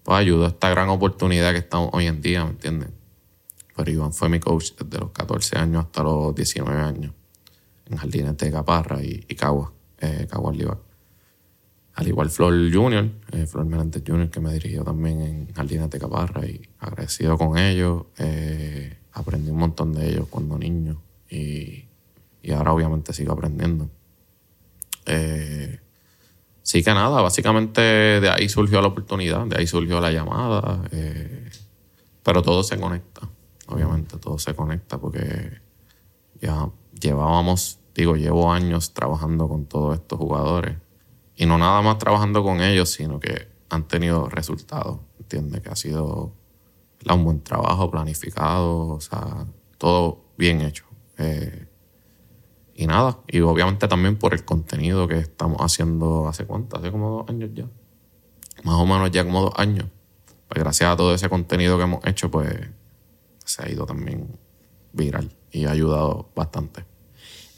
[0.03, 2.89] pues ayudó a esta gran oportunidad que estamos hoy en día, ¿me entiendes?
[3.75, 7.13] Pero Iván fue mi coach desde los 14 años hasta los 19 años,
[7.85, 10.53] en Jardines de Caparra y, y Cagua, eh, Cagua.
[11.93, 15.99] Al igual Flor Junior, eh, Flor Meléndez Junior, que me dirigió también en Jardines de
[15.99, 18.05] Caparra y agradecido con ellos.
[18.17, 21.85] Eh, aprendí un montón de ellos cuando niño y,
[22.41, 23.89] y ahora obviamente sigo aprendiendo.
[25.05, 25.79] Eh,
[26.61, 30.81] sí que nada, básicamente de ahí surgió la oportunidad, de ahí surgió la llamada,
[32.23, 33.27] pero todo se conecta,
[33.71, 35.61] obviamente todo se conecta porque
[36.41, 36.69] ya
[36.99, 40.77] llevábamos, digo, llevo años trabajando con todos estos jugadores
[41.35, 45.61] y no nada más trabajando con ellos, sino que han tenido resultados, ¿entiendes?
[45.61, 46.33] Que ha sido
[46.99, 47.17] ¿verdad?
[47.17, 49.45] un buen trabajo planificado, o sea,
[49.77, 50.85] todo bien hecho.
[51.17, 51.67] Eh,
[52.75, 57.09] y nada, y obviamente también por el contenido que estamos haciendo hace cuánto, hace como
[57.09, 57.67] dos años ya.
[58.63, 59.85] Más o menos ya como dos años.
[60.47, 62.53] Pues gracias a todo ese contenido que hemos hecho, pues
[63.53, 64.27] se ha ido también
[64.93, 66.85] viral y ha ayudado bastante.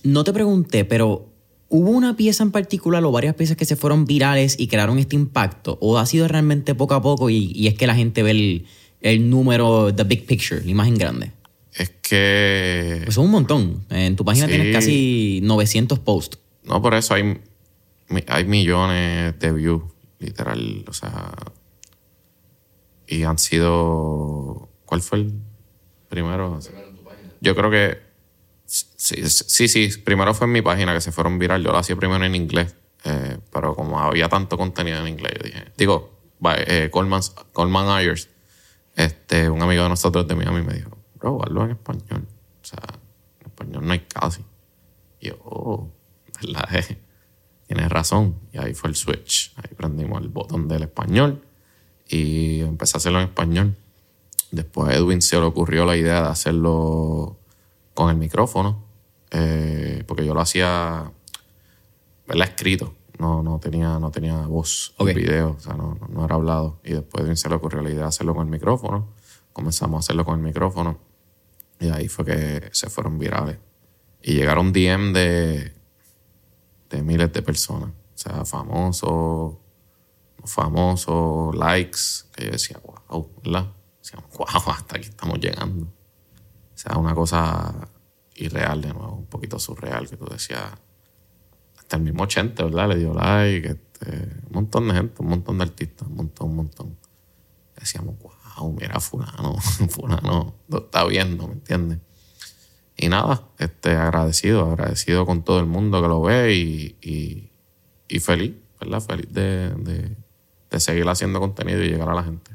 [0.04, 1.30] No te pregunté, pero
[1.70, 5.16] ¿hubo una pieza en particular o varias piezas que se fueron virales y crearon este
[5.16, 5.78] impacto?
[5.82, 8.66] ¿O ha sido realmente poco a poco y, y es que la gente ve el,
[9.02, 11.32] el número, the big picture, la imagen grande?
[11.74, 13.02] Es que...
[13.04, 13.86] Pues son un montón.
[13.90, 14.54] En tu página Sí.
[14.54, 16.38] tienes casi 900 posts.
[16.66, 17.40] No, por eso hay,
[18.28, 19.84] hay millones de views,
[20.20, 20.86] literal.
[20.88, 21.34] O sea.
[23.08, 24.70] Y han sido.
[24.86, 25.34] ¿Cuál fue el
[26.14, 26.60] primero?
[27.42, 28.00] Yo creo que.
[28.66, 29.90] Sí, sí, sí.
[30.04, 31.64] Primero fue en mi página que se fueron viral.
[31.64, 32.76] Yo lo hacía primero en inglés.
[33.04, 35.96] eh, Pero como había tanto contenido en inglés, yo dije, digo,
[36.68, 38.30] eh, Coleman, Coleman Ayers,
[38.96, 42.28] este, un amigo de nosotros de Miami me dijo, bro, hazlo en español.
[42.62, 42.80] O sea,
[43.42, 44.42] en español no hay casi.
[45.20, 45.90] Y yo, oh,
[46.42, 46.70] ¿verdad?
[47.68, 48.36] Tienes razón.
[48.52, 49.52] Y ahí fue el switch.
[49.58, 51.44] Ahí prendimos el botón del español
[52.08, 53.76] y empecé a hacerlo en español.
[54.54, 57.38] Después a Edwin se le ocurrió la idea de hacerlo
[57.96, 58.84] con el micrófono,
[59.32, 61.12] eh, porque yo lo hacía,
[62.28, 62.50] ¿verdad?
[62.50, 62.94] Escrito.
[63.18, 65.10] No, no, tenía, no tenía voz Ok.
[65.10, 66.80] en video, o sea, no, no era hablado.
[66.84, 69.08] Y después a Edwin se le ocurrió la idea de hacerlo con el micrófono.
[69.54, 71.00] Comenzamos a hacerlo con el micrófono.
[71.80, 73.58] Y ahí fue que se fueron virales.
[74.22, 75.74] Y llegaron DM de,
[76.92, 77.90] de miles de personas.
[77.90, 79.56] O sea, famosos,
[80.46, 82.00] famosos, likes.
[82.36, 82.80] Que yo decía,
[83.10, 83.72] wow, ¿verdad?
[84.04, 85.86] Decíamos, wow, hasta aquí estamos llegando.
[85.86, 87.74] O sea, una cosa
[88.36, 90.72] irreal de nuevo, un poquito surreal, que tú decías,
[91.78, 92.90] hasta el mismo 80, ¿verdad?
[92.90, 94.10] Le dio like, este,
[94.48, 96.98] un montón de gente, un montón de artistas, un montón, un montón.
[97.80, 99.56] Decíamos, wow, mira, fulano,
[99.90, 102.00] fulano, lo está viendo, ¿me entiendes?
[102.98, 107.50] Y nada, este, agradecido, agradecido con todo el mundo que lo ve y,
[108.08, 109.02] y, feliz, ¿verdad?
[109.02, 110.16] Feliz de,
[110.70, 112.52] de seguir haciendo contenido y llegar a la gente.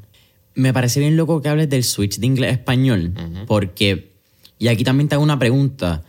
[0.58, 3.14] Me parece bien loco que hables del switch de inglés a español,
[3.46, 4.16] porque,
[4.58, 6.02] y aquí también te hago una pregunta,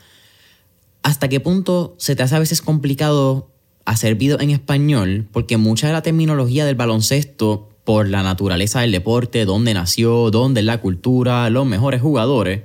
[1.04, 3.52] ¿hasta qué punto se te hace a veces complicado
[3.86, 5.28] hacer videos en español?
[5.32, 10.62] Porque mucha de la terminología del baloncesto, por la naturaleza del deporte, dónde nació, dónde
[10.62, 12.64] es la cultura, los mejores jugadores,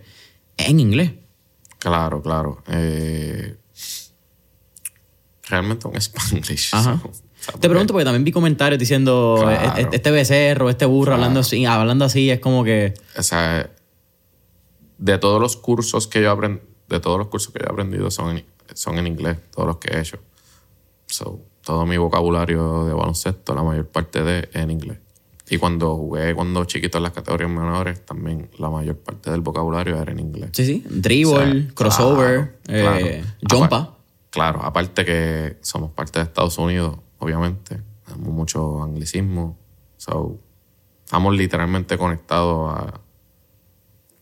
[0.56, 1.12] es en inglés.
[1.80, 2.62] Claro, claro.
[2.66, 3.58] Eh,
[5.48, 6.70] realmente un spanglish.
[6.72, 6.98] Ajá.
[7.02, 7.12] so,
[7.60, 9.78] Te pregunto porque también vi comentarios diciendo Claro.
[9.78, 11.16] "E- este becerro, este burro Claro.
[11.22, 13.70] hablando así, hablando así, es como que o sea,
[14.98, 18.10] de todos los cursos que yo aprend, de todos los cursos que yo he aprendido
[18.10, 20.18] son en, son en inglés, todos los que he hecho.
[21.06, 24.98] So, todo mi vocabulario de baloncesto, la mayor parte de en inglés.
[25.50, 30.00] Y cuando jugué cuando chiquito en las categorías menores, también la mayor parte del vocabulario
[30.00, 30.50] era en inglés.
[30.54, 33.60] sí, sí, dribble, O sea, crossover, claro, eh, claro.
[33.62, 33.76] jumpa.
[33.76, 33.90] Apa-
[34.30, 37.80] Claro, aparte que somos parte de Estados Unidos, obviamente.
[38.06, 39.58] Tenemos mucho anglicismo.
[39.96, 40.38] So,
[41.04, 43.00] estamos literalmente conectados a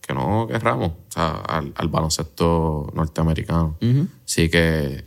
[0.01, 3.77] que no querramos, o sea, al, al baloncesto norteamericano.
[4.25, 5.05] Así que,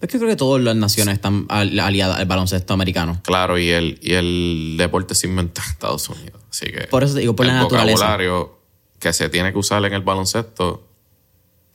[0.00, 3.20] Es que creo que todas las naciones están al- aliadas al baloncesto americano.
[3.24, 6.40] claro, y el, y el deporte se inventó en Estados Unidos.
[6.48, 7.96] Así que Por eso te digo, por el la naturaleza.
[8.04, 8.58] vocabulario
[9.00, 10.86] que se tiene que usar en el baloncesto,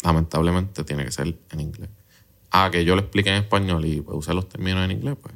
[0.03, 1.89] lamentablemente tiene que ser en inglés.
[2.51, 5.33] Ah, que yo lo explique en español y pues, use los términos en inglés, pues,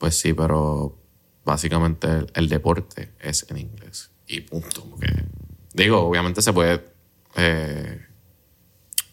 [0.00, 0.98] pues sí, pero
[1.44, 4.10] básicamente el, deporte es en inglés.
[4.26, 4.82] Y punto.
[4.88, 5.12] Porque,
[5.74, 6.82] digo, obviamente se puede.
[7.36, 8.00] eh,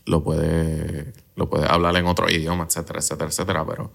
[0.06, 1.14] lo puede.
[1.36, 3.66] Lo puede hablar en otro idioma, etcétera, etcétera, etcétera.
[3.68, 3.92] Pero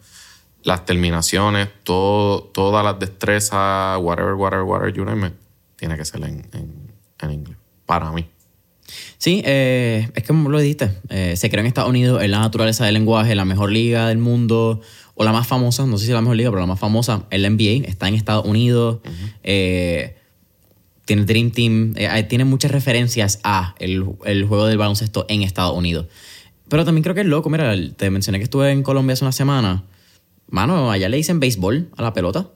[0.63, 5.35] las terminaciones, todo, todas las destrezas, whatever, whatever, whatever, you name it,
[5.77, 7.57] tiene que ser en, en, en inglés.
[7.87, 8.29] Para mí.
[9.19, 12.85] Sí, eh, es como lo dijiste, eh, se creó en Estados Unidos, es la naturaleza
[12.85, 14.81] del lenguaje, la mejor liga del mundo,
[15.15, 17.27] o la más famosa, no sé si es la mejor liga, pero la más famosa,
[17.31, 19.01] es la NBA, está en Estados Unidos,
[19.43, 20.17] eh,
[21.05, 25.77] tiene Dream Team, eh, tiene muchas referencias a el, el juego del baloncesto en Estados
[25.77, 26.07] Unidos.
[26.69, 29.33] Pero también creo que es loco, mira, te mencioné que estuve en Colombia hace una
[29.33, 29.85] semana,
[30.49, 32.51] mano, allá le dicen béisbol a la pelota.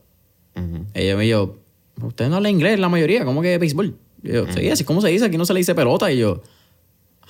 [0.55, 0.87] Ujú.
[0.95, 1.59] Ella me dijo,
[2.01, 3.97] usted no habla inglés la mayoría, ¿cómo que béisbol?
[4.23, 6.11] Y yo, sí, así como se dice, aquí no se le dice pelota.
[6.11, 6.43] Y yo,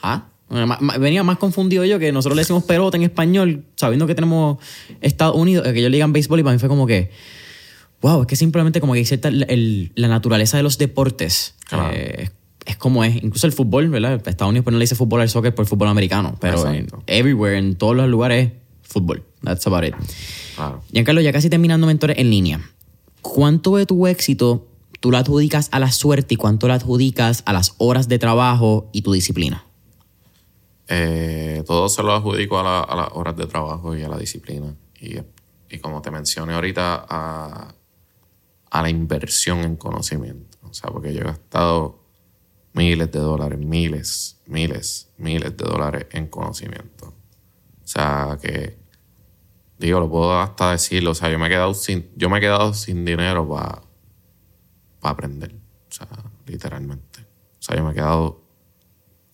[0.03, 0.29] ¿ah?
[0.49, 4.59] Ma- Venía más confundido yo que nosotros le decimos pelota en español, sabiendo que tenemos
[5.01, 7.11] Estados Unidos, eh, que ellos le digan béisbol y para mí fue como que,
[8.01, 11.55] wow, es que simplemente como que el- la naturaleza de los deportes.
[11.69, 11.91] Claro.
[11.93, 12.31] eh,
[12.65, 13.17] es, como es.
[13.17, 14.15] Incluso el fútbol, ¿verdad?
[14.27, 17.59] Estados Unidos pues no le dice fútbol al soccer por fútbol americano, pero en, everywhere,
[17.59, 19.25] en todos los lugares, fútbol.
[19.43, 19.95] That's about it.
[20.57, 20.83] Claro.
[20.93, 22.61] Giancarlo, ya casi terminando mentores en línea.
[23.23, 24.69] ¿Cuánto de tu éxito
[25.01, 28.89] tú lo adjudicas a la suerte y cuánto lo adjudicas a las horas de trabajo
[28.93, 29.65] y tu disciplina?
[30.89, 34.19] Eh, todo se lo adjudico a, la- a las horas de trabajo y a la
[34.19, 34.75] disciplina.
[35.01, 37.75] Y, como te mencioné ahorita, a,
[38.83, 40.59] la inversión en conocimiento.
[40.63, 41.99] O sea, porque yo he gastado
[42.75, 47.07] miles de dólares, miles, miles, miles de dólares en conocimiento.
[47.07, 48.77] O sea, que
[49.79, 51.13] digo, lo puedo hasta decirlo.
[51.13, 53.83] O sea, yo me he quedado sin, yo me he quedado sin dinero para
[55.01, 55.55] aprender.
[55.89, 56.09] O sea,
[56.47, 57.21] literalmente.
[57.23, 58.46] O sea, yo me he quedado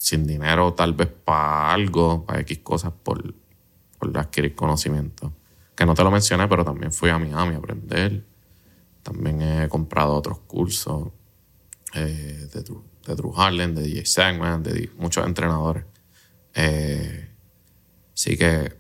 [0.03, 3.22] sin dinero tal vez para algo, para X cosas, por,
[4.00, 5.32] por adquirir conocimiento.
[5.76, 8.24] Que no te lo mencioné, pero también fui a Miami a aprender.
[9.05, 11.11] También he comprado otros cursos
[11.94, 15.84] eh, de, de Drew Harlan, de DJ Sagman, de muchos entrenadores.
[16.53, 17.30] Eh,
[18.12, 18.76] así que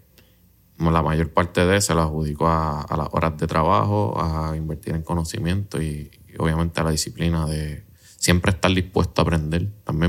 [0.76, 4.96] la mayor parte de se lo adjudico a, a las horas de trabajo, a invertir
[4.96, 7.84] en conocimiento y, y obviamente a la disciplina de
[8.22, 10.01] siempre estar dispuesto a aprender también,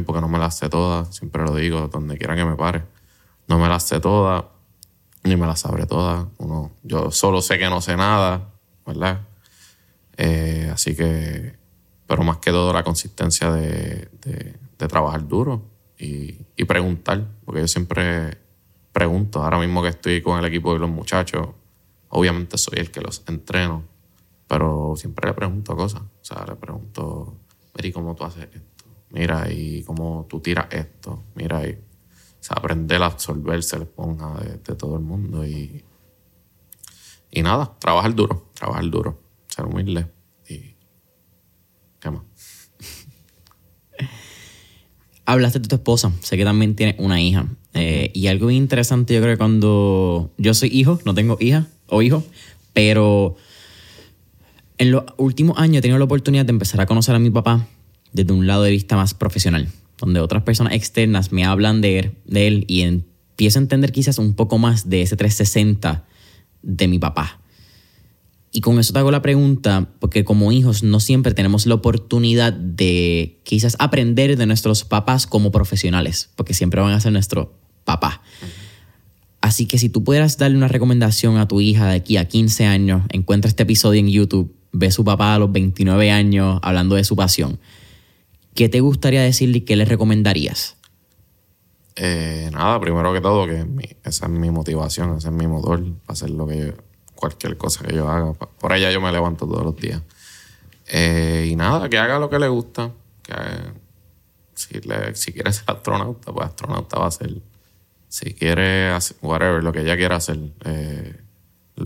[0.53, 2.83] las sé todas, siempre lo digo, donde quiera que me pare.
[3.47, 4.45] No me las sé todas,
[5.23, 6.27] ni me las sabré todas.
[6.37, 8.49] Uno, yo solo sé que no sé nada,
[8.85, 9.21] ¿verdad?
[10.17, 11.55] Eh, así que,
[12.07, 15.61] pero más que todo la consistencia de, de- trabajar duro
[15.97, 18.37] y, y preguntar, porque yo siempre
[18.91, 19.41] pregunto.
[19.41, 21.47] Ahora mismo que estoy con el equipo de los muchachos,
[22.09, 23.83] obviamente soy el que los entreno,
[24.45, 26.01] pero siempre le pregunto cosas.
[26.01, 27.37] O sea, le pregunto,
[27.81, 28.72] ¿y cómo tú haces esto?
[29.13, 31.23] Mira, ¿y cómo tú tiras esto?
[31.35, 35.83] Mira, y, o aprender a absorberse la esponja de, de todo el mundo y,
[37.31, 40.07] y nada, trabajar duro, trabajar duro, ser humilde
[40.49, 40.75] y
[41.99, 42.23] ¿qué más?
[45.25, 47.45] Hablaste de tu esposa, sé que también tiene una hija.
[47.75, 52.01] Eh, y algo interesante, yo creo que cuando yo soy hijo, no tengo hija o
[52.01, 52.23] hijo,
[52.73, 53.35] pero
[54.79, 57.67] en los últimos años he tenido la oportunidad de empezar a conocer a mi papá
[58.13, 59.67] desde un lado de vista más profesional,
[59.99, 64.57] donde otras personas externas me hablan de él, y empiezo a entender quizás un poco
[64.57, 66.05] más de ese 360
[66.61, 67.39] de mi papá.
[68.55, 72.53] Y con eso te hago la pregunta, porque como hijos no siempre tenemos la oportunidad
[72.53, 78.21] de quizás aprender de nuestros papás como profesionales, porque siempre van a ser nuestro papá.
[79.41, 82.65] Así que si tú pudieras darle una recomendación a tu hija de aquí a 15
[82.65, 86.95] años, encuentra este episodio en YouTube, ve a su papá a los 29 años hablando
[86.95, 87.59] de su pasión,
[88.55, 90.77] ¿qué te gustaría decirle y qué le recomendarías?
[91.95, 93.65] Eh, nada, primero que todo, que
[94.03, 96.73] esa es mi motivación, ese es mi motor para hacer lo que yo,
[97.15, 98.33] cualquier cosa que yo haga.
[98.33, 100.01] Por allá yo me levanto todos los días.
[100.87, 102.91] Eh, y nada, que haga lo que le gusta.
[103.21, 103.33] Que
[104.55, 107.41] si, le- quiere ser astronauta, pues astronauta va a ser.
[108.09, 110.39] Si quiere hacer, whatever, lo que ella quiera hacer.
[110.65, 111.15] eh,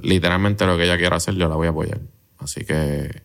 [0.01, 1.99] literalmente lo que ella quiera hacer, yo la voy a apoyar.
[2.39, 3.23] Así que,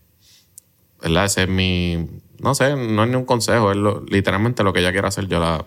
[1.01, 1.25] ¿verdad?
[1.27, 2.09] Ese es mi.
[2.43, 5.29] No sé, no es ni un consejo, es lo- literalmente lo que ella quiera hacer,
[5.29, 5.65] yo la,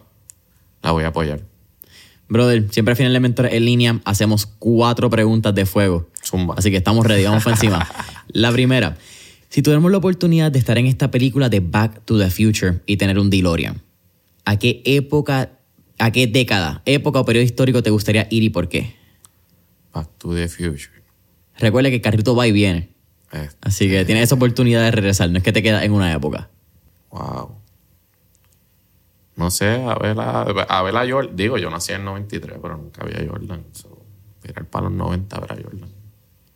[0.84, 1.42] la voy a apoyar.
[2.28, 6.10] Brother, siempre al final de Mentores en línea hacemos cuatro preguntas de fuego.
[6.24, 6.56] Zumba.
[6.58, 7.88] Así que estamos ready, vamos para encima.
[8.30, 8.98] La primera,
[9.50, 12.98] si tuviéramos la oportunidad de estar en esta película de Back to the Future y
[12.98, 13.80] tener un DeLorean,
[14.44, 15.52] ¿a qué época,
[16.00, 18.96] a qué década, época o periodo histórico te gustaría ir y por qué?
[19.94, 20.90] Back to the Future.
[21.60, 22.90] Recuerda que el carrito va y viene,
[23.32, 26.12] Eh, así que tienes esa oportunidad de regresar, no es que te quedas en una
[26.12, 26.50] época.
[27.12, 27.56] Wow.
[29.36, 31.36] No sé, a ver a, a ver a Jordan.
[31.36, 33.66] Digo, yo nací en el 93, pero nunca vi a Jordan.
[33.74, 34.02] So,
[34.42, 35.90] tirar para los 90 a ver a Jordan.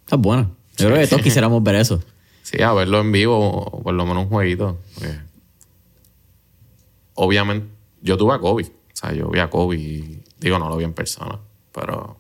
[0.02, 0.50] Está buena.
[0.78, 2.02] Yo creo que todos quisiéramos ver eso.
[2.41, 4.80] Sí, a verlo en vivo, por lo menos un jueguito.
[4.95, 5.20] porque
[7.14, 7.68] obviamente,
[8.02, 8.64] yo tuve a Kobe.
[8.64, 11.38] O sea, yo vi a Kobe y, digo, no lo vi en persona,
[11.72, 12.18] pero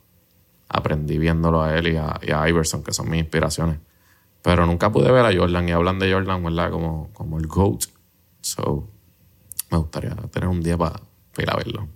[0.67, 3.79] aprendí viéndolo a él y a, y a Iverson, que son mis inspiraciones.
[4.43, 6.69] Pero nunca pude ver a Jordan y hablan de Jordan, ¿verdad?
[6.69, 7.85] Como, como el GOAT.
[8.41, 8.89] So,
[9.71, 10.99] me gustaría tener un día para
[11.37, 11.87] ir a verlo.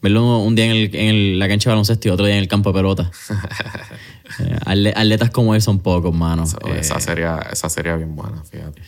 [0.00, 2.42] Verlo un día en, el- en el- la cancha de baloncesto y otro día en
[2.42, 3.10] el campo de pelota.
[4.40, 6.46] Eh, atle- atletas como él son pocos, mano.
[6.46, 8.82] So, Eh, esa, sería, esa sería bien buena, fíjate.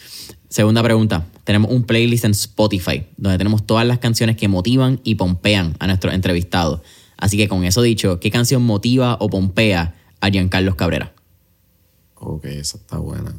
[0.48, 1.24] Segunda pregunta.
[1.44, 5.86] Tenemos un playlist en Spotify donde tenemos todas las canciones que motivan y pompean a
[5.86, 6.80] nuestros entrevistados.
[7.16, 11.14] Así que con eso dicho, ¿qué canción motiva o pompea a Giancarlos Cabrera?
[12.16, 13.32] Ok, esa está buena.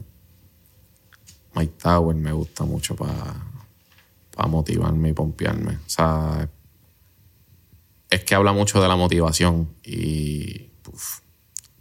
[1.53, 3.35] Mike Tower me gusta mucho para
[4.47, 5.73] motivarme y pompearme.
[5.73, 6.49] O sea,
[8.09, 11.19] es que habla mucho de la motivación y uf,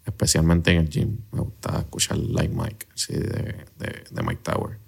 [0.05, 1.19] especialmente en el gym.
[1.33, 4.79] Me gusta escuchar Like Mike, sí, de, de, de Mike Tower.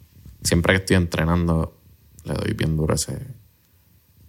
[0.42, 1.78] Siempre que estoy entrenando,
[2.24, 3.18] le doy bien duro ese,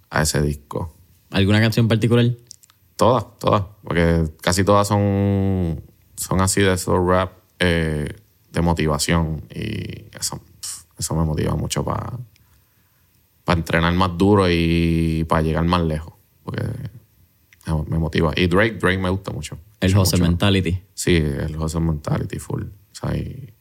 [0.10, 0.96] a ese disco.
[1.32, 2.26] ¿Alguna canción particular?
[2.96, 3.64] Todas, todas.
[3.84, 5.82] Porque casi todas son,
[6.16, 8.14] son así de esos rap eh,
[8.52, 9.44] de motivación.
[9.50, 10.42] Y eso,
[10.98, 12.20] eso me motiva mucho para
[13.54, 16.14] entrenar más duro y para llegar más lejos.
[16.44, 16.64] Porque
[17.88, 18.34] me, motiva.
[18.36, 19.58] Y Drake, Drake me gusta mucho.
[19.80, 20.18] El mucho.
[20.18, 20.82] Mentality.
[20.94, 22.64] Sí, el Hustle Mentality full.
[22.64, 23.54] O sea, y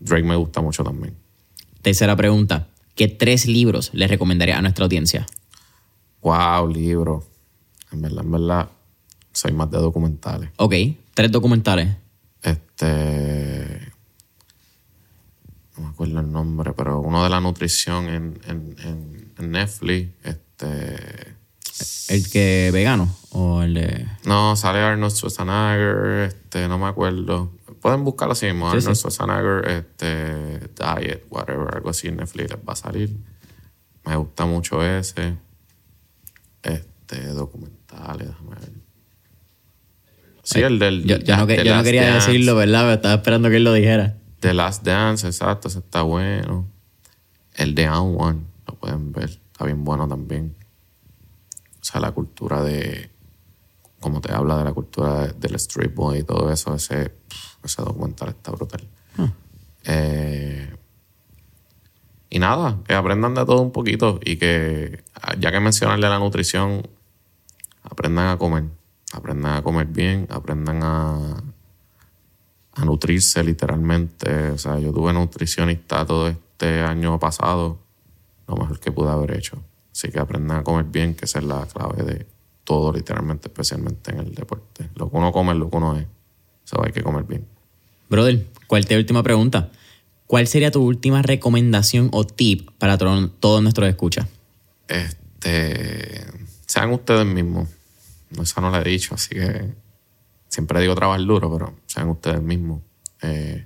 [0.00, 1.14] Drake me gusta mucho también.
[1.82, 2.68] Tercera pregunta.
[2.94, 5.26] ¿Qué tres libros le recomendaría a nuestra audiencia?
[6.22, 7.24] Wow, libro.
[7.92, 8.68] En verdad, en verdad,
[9.32, 10.50] soy más de documentales.
[10.56, 10.74] Ok,
[11.14, 11.96] tres documentales.
[12.42, 13.92] Este.
[15.78, 20.10] No me acuerdo el nombre, pero uno de la nutrición en, en, en- Netflix.
[20.24, 21.36] Este.
[22.08, 24.06] ¿El que vegano o el de...?
[24.24, 27.52] No, sale Arnold Schwarzenegger, este, no me acuerdo.
[27.80, 29.00] Pueden buscarlo así mismo, Sí, Arnold sí.
[29.02, 33.16] Schwarzenegger, este, Diet, whatever, algo así en Netflix les va a salir.
[34.04, 35.36] Me gusta mucho ese.
[36.64, 38.72] Este, documentales, déjame ver.
[40.42, 41.04] Sí, el del.
[41.04, 42.30] Yo, yo no, yo quería Dance.
[42.32, 42.80] decirlo, ¿verdad?
[42.82, 44.16] Pero estaba esperando que él lo dijera.
[44.40, 46.66] The Last Dance, exacto, ese está bueno.
[47.54, 50.54] El de Down One, lo pueden ver, está bien bueno también.
[51.80, 53.10] O sea, la cultura de.
[54.00, 57.14] Como te habla de la cultura de- del Street Boy y todo eso, ese,
[57.64, 58.86] ese documental está brutal.
[59.84, 60.76] Eh,
[62.30, 65.02] y nada, que aprendan de todo un poquito y que,
[65.40, 66.86] ya que mencionan de la nutrición,
[67.82, 68.64] aprendan a comer.
[69.12, 71.42] Aprendan a comer bien, aprendan a,
[72.78, 74.50] a nutrirse literalmente.
[74.50, 77.78] O sea, yo tuve nutricionista todo este año pasado,
[78.46, 79.62] lo mejor que pude haber hecho.
[79.92, 82.26] Así que aprendan a comer bien, que esa es la clave de
[82.64, 84.90] todo, literalmente, especialmente en el deporte.
[84.94, 86.04] Lo que uno come es lo que uno es.
[86.04, 87.46] O sea, hay que comer bien.
[88.08, 89.70] Brother, ¿cuál te última pregunta?
[90.26, 94.26] ¿Cuál sería tu última recomendación o tip para to- todos nuestros escuchas?
[94.86, 96.24] Este,
[96.66, 97.68] sean ustedes mismos.
[98.38, 99.72] Eso no lo he dicho, así que
[100.58, 102.82] siempre digo trabajar duro, pero sean ustedes mismos.
[103.22, 103.64] Eh,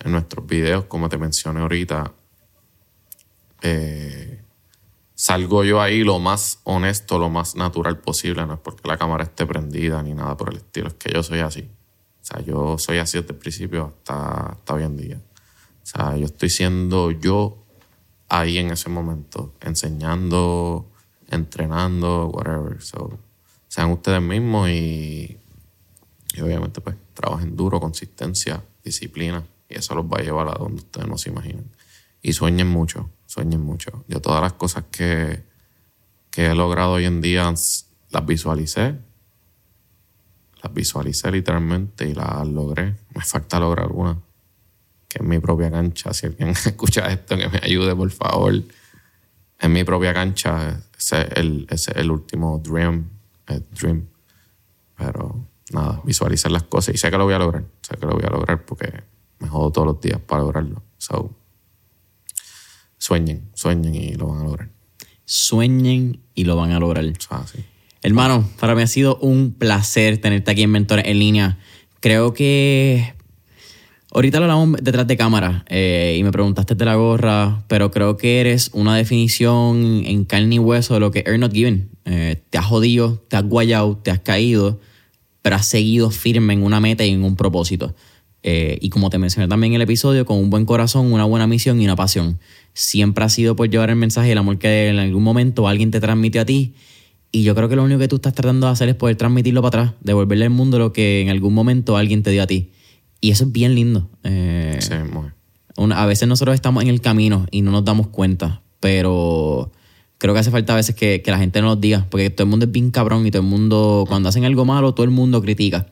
[0.00, 2.12] en nuestros videos, como te mencioné ahorita,
[3.62, 4.42] eh,
[5.14, 8.44] salgo yo ahí lo más honesto, lo más natural posible.
[8.44, 11.22] No es porque la cámara esté prendida ni nada por el estilo, es que yo
[11.22, 11.70] soy así.
[12.20, 15.16] O sea, yo soy así desde el principio hasta, hasta hoy en día.
[15.16, 17.64] O sea, yo estoy siendo yo
[18.28, 20.84] ahí en ese momento, enseñando,
[21.30, 22.82] entrenando, whatever.
[22.82, 23.18] So,
[23.68, 25.38] sean ustedes mismos y,
[26.36, 30.82] y obviamente pues trabajen duro, consistencia, disciplina y eso los va a llevar a donde
[30.82, 31.64] ustedes no se imaginan.
[32.22, 34.04] Y sueñen mucho, sueñen mucho.
[34.08, 35.44] Yo todas las cosas que,
[36.30, 38.96] que he logrado hoy en día las visualicé,
[40.62, 42.94] las visualicé literalmente y las logré.
[43.14, 44.18] Me falta lograr una
[45.08, 46.12] que es mi propia cancha.
[46.12, 48.54] Si alguien escucha esto, que me ayude, por favor.
[49.58, 53.08] En mi propia cancha, es el, ese es el último dream,
[53.46, 54.06] el dream.
[54.96, 57.64] Pero nada, visualizar las cosas y sé que lo voy a lograr.
[57.82, 59.04] Sé que lo voy a lograr porque
[59.38, 60.82] me jodo todos los días para lograrlo.
[60.98, 61.34] So,
[62.98, 64.70] sueñen, sueñen y lo van a lograr.
[65.24, 67.04] Sueñen y lo van a lograr.
[68.02, 71.58] Hermano, para mí ha sido un placer tenerte aquí en Mentores en línea.
[72.00, 73.14] Creo que
[74.12, 78.16] ahorita lo hablamos detrás de cámara eh, y me preguntaste de la gorra, pero creo
[78.16, 81.90] que eres una definición en carne y hueso de lo que Earn Not Given.
[82.04, 84.78] Eh, te has jodido, te has guayado, te has caído,
[85.46, 87.94] pero has seguido firme en una meta y en un propósito.
[88.42, 91.46] Eh, y como te mencioné también en el episodio, con un buen corazón, una buena
[91.46, 92.40] misión y una pasión.
[92.74, 96.00] Siempre ha sido por llevar el mensaje del amor que en algún momento alguien te
[96.00, 96.74] transmitió a ti.
[97.30, 99.62] Y yo creo que lo único que tú estás tratando de hacer es poder transmitirlo
[99.62, 102.72] para atrás, devolverle al mundo lo que en algún momento alguien te dio a ti.
[103.20, 104.10] Y eso es bien lindo.
[104.24, 105.26] Eh, Sí, muy.
[105.76, 109.70] una- a veces nosotros estamos en el camino y no nos damos cuenta, pero
[110.18, 112.50] creo que hace falta a veces que, que la gente nos diga, porque todo el
[112.50, 115.42] mundo es bien cabrón y todo el mundo, cuando hacen algo malo, todo el mundo
[115.42, 115.86] critica.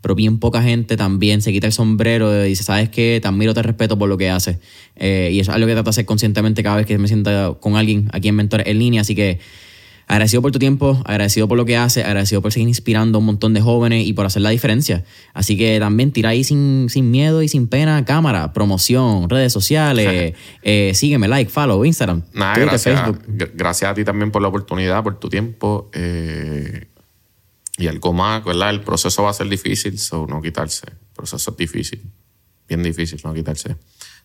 [0.00, 3.18] Pero bien poca gente también se quita el sombrero y dice, ¿sabes qué?
[3.22, 4.58] Te admiro, te respeto por lo que haces.
[4.96, 7.56] Eh, y eso es algo que trato de hacer conscientemente cada vez que me sienta
[7.60, 9.00] con alguien aquí en Mentores en línea.
[9.00, 9.40] Así que
[10.06, 13.26] agradecido por tu tiempo, agradecido por lo que haces, agradecido por seguir inspirando a un
[13.26, 15.04] montón de jóvenes y por hacer la diferencia.
[15.32, 20.34] Así que también tira ahí sin, sin miedo y sin pena, cámara, promoción, redes sociales,
[20.62, 23.22] eh, sígueme, like, follow, Instagram, Nada, gracias, Facebook.
[23.54, 25.90] gracias a ti también por la oportunidad, por tu tiempo.
[25.94, 26.88] eh,
[27.76, 28.70] y algo más, ¿verdad?
[28.70, 30.86] El proceso va a ser difícil, so no quitarse.
[30.88, 32.02] El proceso es difícil,
[32.68, 33.76] bien difícil no quitarse.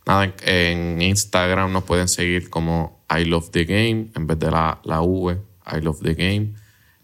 [0.05, 4.51] Nada, en, en Instagram nos pueden seguir como I Love the Game en vez de
[4.51, 5.37] la, la V,
[5.75, 6.53] I Love the Game.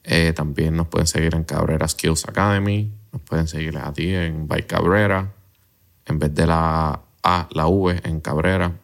[0.08, 2.94] Eh, también nos pueden seguir en Cabrera Skills Academy.
[3.12, 5.34] Nos pueden seguir a ti en By Cabrera
[6.06, 8.80] en vez de la A, la V en Cabrera.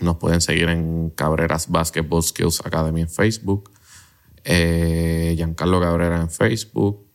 [0.00, 3.70] Nos pueden seguir en Cabreras Basketball Skills Academy en Facebook.
[4.42, 7.06] Eh, Giancarlo Cabrera en Facebook.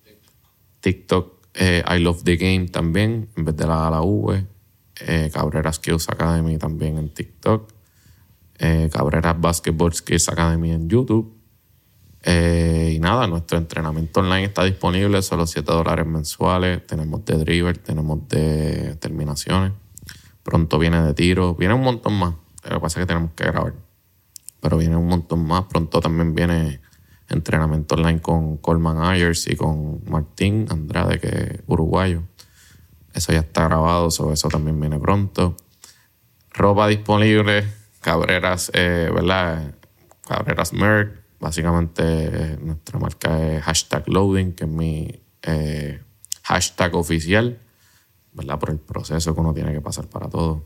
[0.79, 4.45] TikTok eh, I Love the Game también, en vez de la A, la V.
[5.33, 7.73] Cabrera Skills Academy también en TikTok.
[8.93, 11.34] Cabreras Basketball Skills Academy en YouTube.
[12.27, 16.85] Eh, y nada, nuestro entrenamiento online está disponible, solo 7 dólares mensuales.
[16.87, 19.73] Tenemos de dribble, tenemos de terminaciones.
[20.41, 22.33] Pronto viene de tiro, viene un montón más.
[22.63, 23.73] Lo que pasa es que tenemos que grabar.
[24.59, 25.65] Pero viene un montón más.
[25.65, 26.81] Pronto también viene
[27.29, 32.23] entrenamiento online con Coleman Ayers y con Martín Andrade, que es uruguayo.
[33.13, 35.55] Eso ya está grabado, so eso también viene pronto.
[36.51, 37.67] Ropa disponible,
[38.01, 39.75] Cabreras, eh, ¿verdad?
[40.27, 41.24] Cabreras Merck.
[41.39, 46.01] Básicamente nuestra marca es hashtag loading, que es mi eh,
[46.43, 47.59] hashtag oficial,
[48.33, 48.59] ¿verdad?
[48.59, 50.65] Por el proceso que uno tiene que pasar para todo.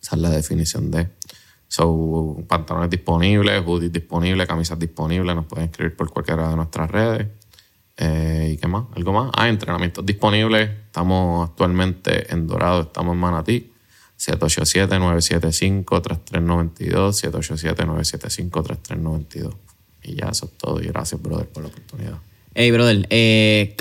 [0.00, 1.10] Esa es la definición de.
[1.66, 5.34] So, pantalones disponibles, hoodies disponibles, camisas disponibles.
[5.34, 7.28] Nos pueden escribir por cualquiera de nuestras redes.
[7.96, 8.84] Eh, ¿Y qué más?
[8.94, 9.30] ¿Algo más?
[9.34, 10.68] Ah, entrenamientos disponibles.
[10.86, 13.72] Estamos actualmente en Dorado, estamos en Manatí.
[14.18, 17.14] 787-975-3392,
[18.50, 19.63] 787-975-3392.
[20.04, 20.80] Y ya eso es todo.
[20.82, 22.18] Y gracias, brother, por la oportunidad.
[22.56, 23.74] Hey, brother, eh,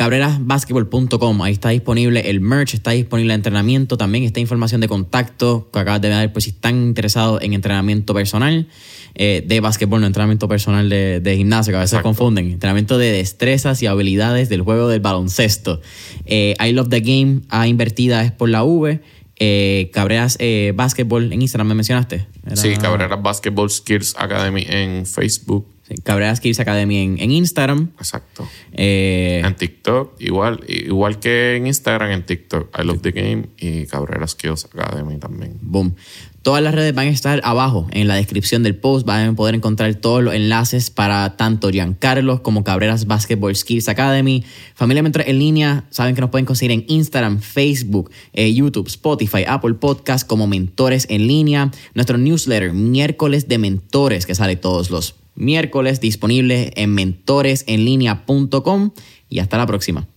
[0.48, 5.70] cabrerasbasketball.com, ahí está disponible el merch, está disponible el entrenamiento, también está información de contacto
[5.72, 8.68] que acabas de ver, pues si están interesados en entrenamiento personal
[9.16, 12.10] eh, de básquetbol, no entrenamiento personal de, de gimnasio, que a veces Exacto.
[12.10, 15.80] confunden, entrenamiento de destrezas y habilidades del juego del baloncesto.
[16.26, 19.02] Eh, I Love the Game, A invertida es por la V,
[19.38, 22.26] eh, Cabreras eh, Basketball en Instagram, ¿me mencionaste?
[22.46, 25.68] Era- Sí, Cabrera Basketball Skills Academy en Facebook.
[26.04, 27.92] Cabreras Kids Academy en, en Instagram.
[27.98, 28.48] Exacto.
[28.72, 33.86] Eh, En TikTok, igual, igual que en Instagram, en TikTok, I Love the Game y
[33.86, 35.58] Cabrera Skills Academy también.
[35.62, 35.96] Boom.
[36.42, 39.06] Todas las redes van a estar abajo en la descripción del post.
[39.08, 44.44] Van a poder encontrar todos los enlaces para tanto Giancarlo como Cabreras Basketball Skills Academy.
[44.76, 49.46] Familia Mentores en línea, saben que nos pueden conseguir en Instagram, Facebook, eh, YouTube, Spotify,
[49.48, 51.72] Apple Podcast como Mentores en línea.
[51.94, 58.92] Nuestro newsletter, miércoles de mentores, que sale todos los miércoles, disponible en mentoresenlinea.com.
[59.30, 60.08] Y hasta la próxima.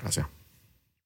[0.00, 0.26] Gracias.